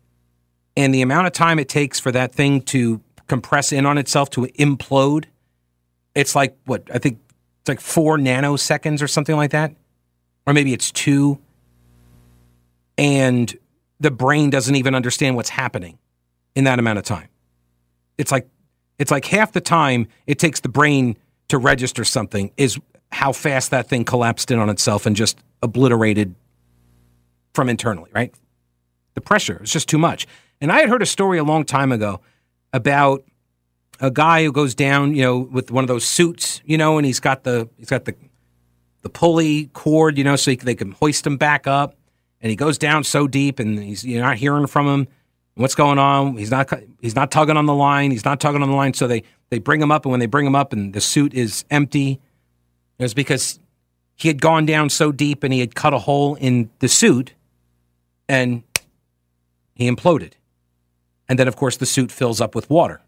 And 0.77 0.93
the 0.93 1.01
amount 1.01 1.25
of 1.25 1.33
time 1.33 1.57
it 1.57 1.67
takes 1.67 1.99
for 1.99 2.11
that 2.11 2.35
thing 2.35 2.61
to 2.65 3.01
compress 3.25 3.71
in 3.71 3.87
on 3.87 3.97
itself 3.97 4.29
to 4.31 4.41
implode, 4.59 5.25
it's 6.13 6.35
like 6.35 6.55
what 6.65 6.83
I 6.93 6.99
think 6.99 7.17
it's 7.61 7.69
like 7.69 7.81
four 7.81 8.19
nanoseconds 8.19 9.01
or 9.01 9.07
something 9.07 9.35
like 9.35 9.49
that, 9.53 9.73
or 10.45 10.53
maybe 10.53 10.71
it's 10.71 10.91
two, 10.91 11.39
and 12.95 13.57
the 13.99 14.11
brain 14.11 14.51
doesn't 14.51 14.75
even 14.75 14.93
understand 14.93 15.35
what's 15.35 15.49
happening 15.49 15.97
in 16.55 16.63
that 16.65 16.79
amount 16.79 16.99
of 16.99 17.05
time. 17.05 17.29
It's 18.17 18.31
like 18.31 18.47
it's 18.99 19.11
like 19.11 19.25
half 19.25 19.51
the 19.51 19.61
time 19.61 20.07
it 20.27 20.37
takes 20.37 20.59
the 20.59 20.69
brain 20.69 21.17
to 21.47 21.57
register 21.57 22.03
something 22.03 22.51
is 22.57 22.79
how 23.11 23.31
fast 23.31 23.71
that 23.71 23.87
thing 23.87 24.05
collapsed 24.05 24.51
in 24.51 24.59
on 24.59 24.69
itself 24.69 25.05
and 25.05 25.15
just 25.15 25.39
obliterated 25.61 26.35
from 27.53 27.67
internally, 27.67 28.09
right? 28.13 28.33
The 29.15 29.21
pressure 29.21 29.61
is 29.63 29.71
just 29.71 29.89
too 29.89 29.97
much. 29.97 30.27
And 30.61 30.71
I 30.71 30.81
had 30.81 30.89
heard 30.89 31.01
a 31.01 31.07
story 31.07 31.37
a 31.39 31.43
long 31.43 31.65
time 31.65 31.91
ago 31.91 32.21
about 32.71 33.23
a 33.99 34.11
guy 34.11 34.43
who 34.43 34.51
goes 34.51 34.73
down, 34.73 35.15
you 35.15 35.23
know, 35.23 35.39
with 35.39 35.71
one 35.71 35.83
of 35.83 35.87
those 35.87 36.05
suits, 36.05 36.61
you 36.65 36.77
know, 36.77 36.97
and 36.97 37.05
he's 37.05 37.19
got 37.19 37.43
the 37.43 37.69
he's 37.77 37.89
got 37.89 38.05
the 38.05 38.15
the 39.01 39.09
pulley 39.09 39.65
cord, 39.73 40.17
you 40.17 40.23
know, 40.23 40.35
so 40.35 40.53
they 40.53 40.75
can 40.75 40.91
hoist 40.91 41.25
him 41.25 41.37
back 41.37 41.67
up. 41.67 41.95
And 42.39 42.49
he 42.49 42.55
goes 42.55 42.77
down 42.77 43.03
so 43.03 43.27
deep, 43.27 43.59
and 43.59 43.77
he's 43.77 44.03
you're 44.03 44.23
not 44.23 44.37
hearing 44.37 44.67
from 44.67 44.87
him. 44.87 45.07
What's 45.55 45.75
going 45.75 45.99
on? 45.99 46.37
He's 46.37 46.51
not 46.51 46.71
he's 47.01 47.15
not 47.15 47.31
tugging 47.31 47.57
on 47.57 47.65
the 47.65 47.73
line. 47.73 48.11
He's 48.11 48.25
not 48.25 48.39
tugging 48.39 48.61
on 48.61 48.69
the 48.69 48.75
line. 48.75 48.93
So 48.93 49.07
they 49.07 49.23
they 49.49 49.59
bring 49.59 49.81
him 49.81 49.91
up, 49.91 50.05
and 50.05 50.11
when 50.11 50.19
they 50.19 50.25
bring 50.25 50.45
him 50.45 50.55
up, 50.55 50.71
and 50.73 50.93
the 50.93 51.01
suit 51.01 51.33
is 51.33 51.65
empty, 51.69 52.19
it 52.97 53.03
was 53.03 53.13
because 53.13 53.59
he 54.15 54.27
had 54.27 54.41
gone 54.41 54.65
down 54.65 54.89
so 54.89 55.11
deep, 55.11 55.43
and 55.43 55.53
he 55.53 55.59
had 55.59 55.75
cut 55.75 55.93
a 55.93 55.99
hole 55.99 56.35
in 56.35 56.69
the 56.79 56.87
suit, 56.87 57.33
and 58.29 58.63
he 59.75 59.89
imploded. 59.89 60.33
And 61.27 61.39
then, 61.39 61.47
of 61.47 61.55
course, 61.55 61.77
the 61.77 61.85
suit 61.85 62.11
fills 62.11 62.39
up 62.39 62.55
with 62.55 62.69
water. 62.69 63.01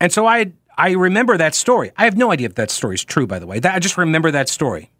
And 0.00 0.12
so 0.12 0.26
I, 0.26 0.52
I 0.76 0.92
remember 0.92 1.36
that 1.36 1.54
story. 1.54 1.90
I 1.96 2.04
have 2.04 2.16
no 2.16 2.30
idea 2.30 2.46
if 2.46 2.54
that 2.54 2.70
story 2.70 2.94
is 2.94 3.04
true, 3.04 3.26
by 3.26 3.38
the 3.38 3.46
way. 3.46 3.58
That, 3.58 3.74
I 3.74 3.78
just 3.78 3.98
remember 3.98 4.30
that 4.30 4.48
story. 4.48 4.90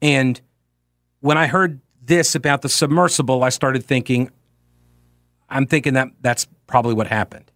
And 0.00 0.40
when 1.20 1.36
I 1.36 1.46
heard 1.46 1.80
this 2.02 2.34
about 2.34 2.62
the 2.62 2.68
submersible, 2.68 3.42
I 3.42 3.48
started 3.48 3.84
thinking, 3.84 4.30
I'm 5.50 5.66
thinking 5.66 5.94
that 5.94 6.08
that's 6.20 6.46
probably 6.66 6.94
what 6.94 7.06
happened. 7.06 7.50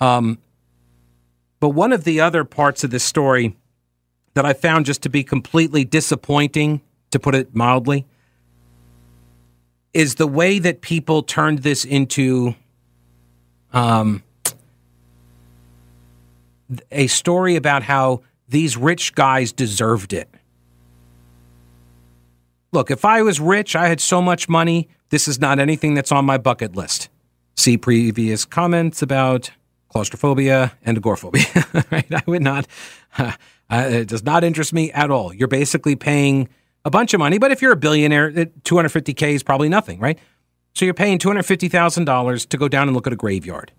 Um, 0.00 0.38
but 1.60 1.70
one 1.70 1.92
of 1.92 2.04
the 2.04 2.20
other 2.20 2.44
parts 2.44 2.84
of 2.84 2.90
this 2.90 3.04
story 3.04 3.56
that 4.34 4.44
I 4.44 4.52
found 4.52 4.86
just 4.86 5.02
to 5.02 5.08
be 5.08 5.22
completely 5.22 5.84
disappointing, 5.84 6.80
to 7.10 7.18
put 7.18 7.34
it 7.34 7.54
mildly, 7.54 8.06
is 9.94 10.16
the 10.16 10.26
way 10.26 10.58
that 10.58 10.80
people 10.80 11.22
turned 11.22 11.60
this 11.60 11.84
into 11.84 12.54
um, 13.72 14.22
a 16.90 17.06
story 17.06 17.56
about 17.56 17.82
how 17.82 18.22
these 18.48 18.76
rich 18.76 19.14
guys 19.14 19.52
deserved 19.52 20.12
it. 20.12 20.28
Look, 22.72 22.90
if 22.90 23.04
I 23.04 23.22
was 23.22 23.38
rich, 23.38 23.76
I 23.76 23.88
had 23.88 24.00
so 24.00 24.22
much 24.22 24.48
money, 24.48 24.88
this 25.12 25.28
is 25.28 25.38
not 25.38 25.58
anything 25.58 25.92
that's 25.92 26.10
on 26.10 26.24
my 26.24 26.38
bucket 26.38 26.74
list. 26.74 27.10
See 27.54 27.76
previous 27.76 28.46
comments 28.46 29.02
about 29.02 29.50
claustrophobia 29.90 30.72
and 30.82 30.96
agoraphobia. 30.96 31.44
right? 31.90 32.06
I 32.12 32.22
would 32.26 32.42
not. 32.42 32.66
Uh, 33.70 33.88
it 33.88 34.08
does 34.08 34.22
not 34.22 34.44
interest 34.44 34.74
me 34.74 34.92
at 34.92 35.10
all. 35.10 35.32
You're 35.32 35.48
basically 35.48 35.96
paying 35.96 36.46
a 36.84 36.90
bunch 36.90 37.14
of 37.14 37.20
money, 37.20 37.38
but 37.38 37.52
if 37.52 37.62
you're 37.62 37.72
a 37.72 37.76
billionaire, 37.76 38.30
250k 38.30 39.32
is 39.32 39.42
probably 39.42 39.70
nothing, 39.70 39.98
right? 39.98 40.18
So 40.74 40.84
you're 40.84 40.92
paying 40.92 41.18
$250,000 41.18 42.48
to 42.50 42.56
go 42.58 42.68
down 42.68 42.88
and 42.88 42.94
look 42.94 43.06
at 43.06 43.14
a 43.14 43.16
graveyard. 43.16 43.72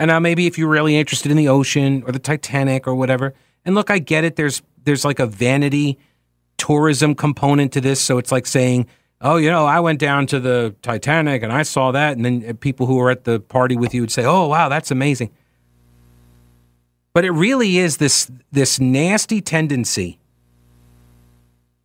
And 0.00 0.08
now 0.08 0.18
maybe 0.18 0.48
if 0.48 0.58
you're 0.58 0.68
really 0.68 0.96
interested 0.96 1.30
in 1.30 1.36
the 1.36 1.46
ocean 1.46 2.02
or 2.04 2.10
the 2.10 2.18
Titanic 2.18 2.88
or 2.88 2.96
whatever, 2.96 3.32
and 3.64 3.76
look, 3.76 3.92
I 3.92 4.00
get 4.00 4.24
it. 4.24 4.34
There's 4.34 4.60
there's 4.82 5.04
like 5.04 5.20
a 5.20 5.26
vanity 5.26 6.00
tourism 6.56 7.14
component 7.14 7.72
to 7.74 7.80
this, 7.80 8.00
so 8.00 8.18
it's 8.18 8.32
like 8.32 8.46
saying, 8.46 8.88
"Oh, 9.20 9.36
you 9.36 9.50
know, 9.50 9.66
I 9.66 9.80
went 9.80 9.98
down 9.98 10.26
to 10.28 10.40
the 10.40 10.74
Titanic 10.82 11.42
and 11.42 11.52
I 11.52 11.62
saw 11.62 11.92
that," 11.92 12.16
and 12.16 12.24
then 12.24 12.56
people 12.58 12.86
who 12.86 12.96
were 12.96 13.10
at 13.10 13.24
the 13.24 13.40
party 13.40 13.76
with 13.76 13.94
you 13.94 14.02
would 14.02 14.12
say, 14.12 14.24
"Oh, 14.24 14.46
wow, 14.46 14.68
that's 14.68 14.90
amazing." 14.90 15.30
But 17.12 17.24
it 17.24 17.30
really 17.30 17.78
is 17.78 17.96
this 17.96 18.30
this 18.52 18.78
nasty 18.78 19.40
tendency. 19.40 20.18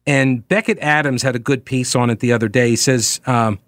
And 0.05 0.45
Becket 0.47 0.77
Adams 0.79 1.21
had 1.21 1.35
a 1.35 1.39
good 1.39 1.63
piece 1.63 1.95
on 1.95 2.09
it 2.09 2.19
the 2.19 2.33
other 2.33 2.49
day. 2.49 2.71
He 2.71 2.75
says 2.75 3.21
um, 3.25 3.59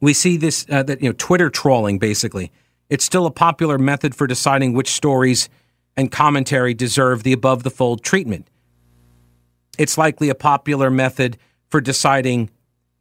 we 0.00 0.14
see 0.14 0.36
this 0.36 0.64
uh, 0.70 0.82
that 0.84 1.02
you 1.02 1.08
know 1.08 1.14
Twitter 1.18 1.50
trolling 1.50 1.98
basically. 1.98 2.50
It's 2.88 3.04
still 3.04 3.26
a 3.26 3.30
popular 3.30 3.78
method 3.78 4.14
for 4.14 4.26
deciding 4.26 4.72
which 4.72 4.88
stories 4.88 5.48
and 5.96 6.10
commentary 6.10 6.74
deserve 6.74 7.22
the 7.22 7.32
above 7.32 7.62
the 7.62 7.70
fold 7.70 8.02
treatment. 8.02 8.48
It's 9.78 9.98
likely 9.98 10.28
a 10.28 10.34
popular 10.34 10.90
method 10.90 11.38
for 11.68 11.80
deciding 11.80 12.50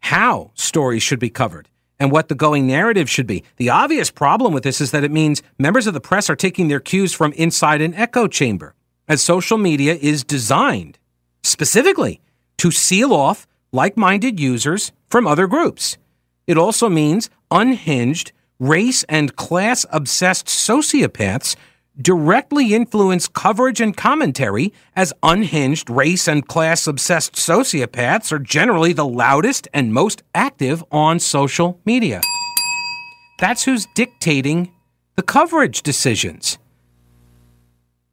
how 0.03 0.51
stories 0.53 1.01
should 1.01 1.19
be 1.19 1.29
covered 1.29 1.69
and 1.97 2.11
what 2.11 2.27
the 2.27 2.35
going 2.35 2.67
narrative 2.67 3.09
should 3.09 3.25
be. 3.25 3.41
The 3.55 3.69
obvious 3.69 4.11
problem 4.11 4.53
with 4.53 4.63
this 4.63 4.81
is 4.81 4.91
that 4.91 5.05
it 5.05 5.11
means 5.11 5.41
members 5.57 5.87
of 5.87 5.93
the 5.93 6.01
press 6.01 6.29
are 6.29 6.35
taking 6.35 6.67
their 6.67 6.81
cues 6.81 7.13
from 7.13 7.31
inside 7.33 7.81
an 7.81 7.93
echo 7.93 8.27
chamber, 8.27 8.75
as 9.07 9.21
social 9.21 9.57
media 9.57 9.95
is 9.95 10.25
designed 10.25 10.99
specifically 11.41 12.19
to 12.57 12.69
seal 12.69 13.13
off 13.13 13.47
like 13.71 13.95
minded 13.95 14.41
users 14.41 14.91
from 15.09 15.25
other 15.25 15.47
groups. 15.47 15.97
It 16.47 16.57
also 16.57 16.89
means 16.89 17.29
unhinged, 17.49 18.33
race 18.59 19.05
and 19.07 19.37
class 19.37 19.85
obsessed 19.89 20.47
sociopaths 20.47 21.55
directly 22.01 22.73
influence 22.73 23.27
coverage 23.27 23.79
and 23.79 23.95
commentary 23.95 24.73
as 24.95 25.13
unhinged, 25.21 25.89
race 25.89 26.27
and 26.27 26.47
class 26.47 26.87
obsessed 26.87 27.33
sociopaths 27.33 28.31
are 28.31 28.39
generally 28.39 28.93
the 28.93 29.07
loudest 29.07 29.67
and 29.73 29.93
most 29.93 30.23
active 30.33 30.83
on 30.91 31.19
social 31.19 31.79
media. 31.85 32.21
That's 33.39 33.63
who's 33.63 33.87
dictating 33.95 34.71
the 35.15 35.21
coverage 35.21 35.83
decisions. 35.83 36.57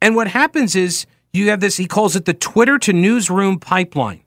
And 0.01 0.15
what 0.15 0.27
happens 0.27 0.75
is 0.75 1.05
you 1.33 1.49
have 1.49 1.59
this, 1.59 1.77
he 1.77 1.85
calls 1.87 2.15
it 2.15 2.25
the 2.25 2.33
Twitter 2.33 2.77
to 2.79 2.93
newsroom 2.93 3.59
pipeline. 3.59 4.23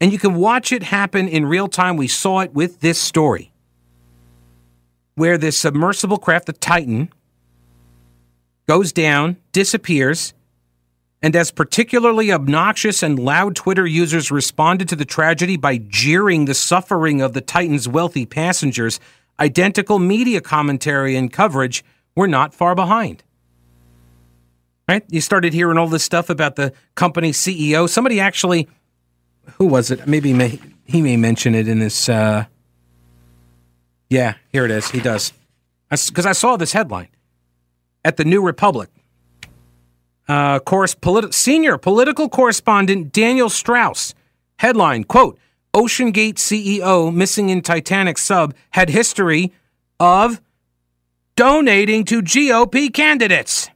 And 0.00 0.12
you 0.12 0.18
can 0.18 0.34
watch 0.34 0.72
it 0.72 0.82
happen 0.82 1.28
in 1.28 1.46
real 1.46 1.68
time. 1.68 1.96
We 1.96 2.08
saw 2.08 2.40
it 2.40 2.52
with 2.54 2.80
this 2.80 2.98
story 2.98 3.52
where 5.14 5.38
this 5.38 5.58
submersible 5.58 6.18
craft, 6.18 6.46
the 6.46 6.52
Titan, 6.52 7.12
goes 8.66 8.92
down, 8.92 9.36
disappears, 9.52 10.34
and 11.22 11.36
as 11.36 11.52
particularly 11.52 12.32
obnoxious 12.32 13.02
and 13.02 13.18
loud 13.18 13.54
Twitter 13.54 13.86
users 13.86 14.30
responded 14.30 14.88
to 14.88 14.96
the 14.96 15.04
tragedy 15.04 15.56
by 15.56 15.78
jeering 15.78 16.46
the 16.46 16.54
suffering 16.54 17.20
of 17.20 17.32
the 17.32 17.40
Titan's 17.40 17.88
wealthy 17.88 18.26
passengers, 18.26 18.98
identical 19.38 20.00
media 20.00 20.40
commentary 20.40 21.14
and 21.14 21.32
coverage 21.32 21.84
were 22.16 22.26
not 22.26 22.52
far 22.52 22.74
behind. 22.74 23.22
Right? 24.88 25.04
You 25.08 25.20
started 25.20 25.54
hearing 25.54 25.78
all 25.78 25.86
this 25.86 26.02
stuff 26.02 26.28
about 26.28 26.56
the 26.56 26.72
company 26.96 27.30
CEO. 27.30 27.88
Somebody 27.88 28.18
actually, 28.18 28.68
who 29.58 29.66
was 29.66 29.92
it? 29.92 30.08
Maybe 30.08 30.32
may, 30.32 30.58
he 30.84 31.00
may 31.00 31.16
mention 31.16 31.54
it 31.54 31.68
in 31.68 31.78
this. 31.78 32.08
Uh, 32.08 32.46
yeah, 34.10 34.34
here 34.50 34.64
it 34.64 34.72
is. 34.72 34.90
He 34.90 35.00
does. 35.00 35.32
Because 35.88 36.26
I 36.26 36.32
saw 36.32 36.56
this 36.56 36.72
headline 36.72 37.08
at 38.04 38.16
the 38.16 38.24
New 38.24 38.42
Republic. 38.42 38.90
Uh, 40.28 40.58
course, 40.60 40.94
politi- 40.94 41.34
senior 41.34 41.76
political 41.78 42.28
correspondent 42.28 43.12
Daniel 43.12 43.50
Strauss. 43.50 44.14
Headline, 44.58 45.04
quote, 45.04 45.38
OceanGate 45.74 46.34
CEO 46.34 47.12
missing 47.12 47.48
in 47.48 47.62
Titanic 47.62 48.18
sub 48.18 48.54
had 48.70 48.90
history 48.90 49.52
of 49.98 50.40
donating 51.34 52.04
to 52.04 52.22
GOP 52.22 52.92
candidates. 52.92 53.68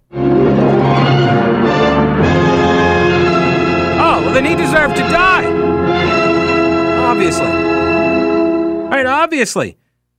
Oh, 3.98 4.20
well, 4.22 4.34
then 4.34 4.44
he 4.44 4.54
deserved 4.54 4.96
to 4.96 5.02
die. 5.02 5.46
Obviously. 7.10 7.46
Right, 7.46 9.06
obviously. 9.06 9.76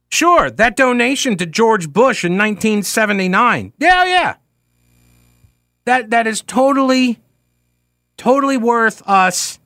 Sure, 0.09 0.49
that 0.49 0.75
donation 0.75 1.35
to 1.37 1.45
George 1.45 1.89
Bush 1.91 2.23
in 2.23 2.33
1979. 2.33 3.73
Yeah, 3.77 4.01
oh, 4.01 4.05
yeah. 4.05 4.35
That 5.85 6.09
that 6.09 6.27
is 6.27 6.41
totally 6.41 7.19
totally 8.17 8.57
worth 8.57 9.01
us 9.07 9.59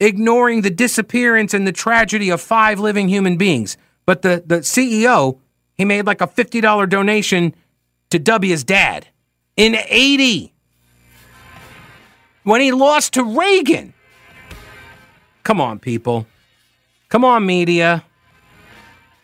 ignoring 0.00 0.62
the 0.62 0.70
disappearance 0.70 1.52
and 1.52 1.66
the 1.66 1.72
tragedy 1.72 2.30
of 2.30 2.40
five 2.40 2.78
living 2.78 3.08
human 3.08 3.36
beings. 3.36 3.76
But 4.06 4.22
the 4.22 4.42
the 4.46 4.60
CEO, 4.60 5.38
he 5.74 5.84
made 5.84 6.06
like 6.06 6.20
a 6.20 6.26
$50 6.26 6.88
donation 6.88 7.54
to 8.10 8.18
W's 8.18 8.64
dad 8.64 9.08
in 9.56 9.76
80 9.88 10.54
when 12.44 12.60
he 12.60 12.72
lost 12.72 13.14
to 13.14 13.22
Reagan. 13.22 13.92
Come 15.42 15.60
on, 15.60 15.78
people. 15.78 16.26
Come 17.08 17.24
on, 17.24 17.44
media. 17.44 18.04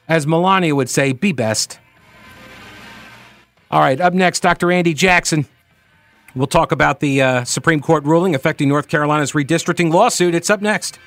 As 0.09 0.27
Melania 0.27 0.75
would 0.75 0.91
say, 0.91 1.13
be 1.13 1.33
best. 1.33 1.79
All 3.71 3.81
right, 3.81 4.01
up 4.01 4.13
next, 4.15 4.41
Dr. 4.41 4.71
Andy 4.71 4.95
Jackson. 4.95 5.47
We'll 6.35 6.47
talk 6.47 6.73
about 6.73 7.01
the 7.01 7.23
uh, 7.23 7.45
Supreme 7.45 7.81
Court 7.81 8.05
ruling 8.05 8.35
affecting 8.35 8.69
North 8.69 8.89
Carolina's 8.89 9.33
redistricting 9.33 9.93
lawsuit. 9.93 10.35
It's 10.35 10.51
up 10.51 10.61
next. 10.61 10.99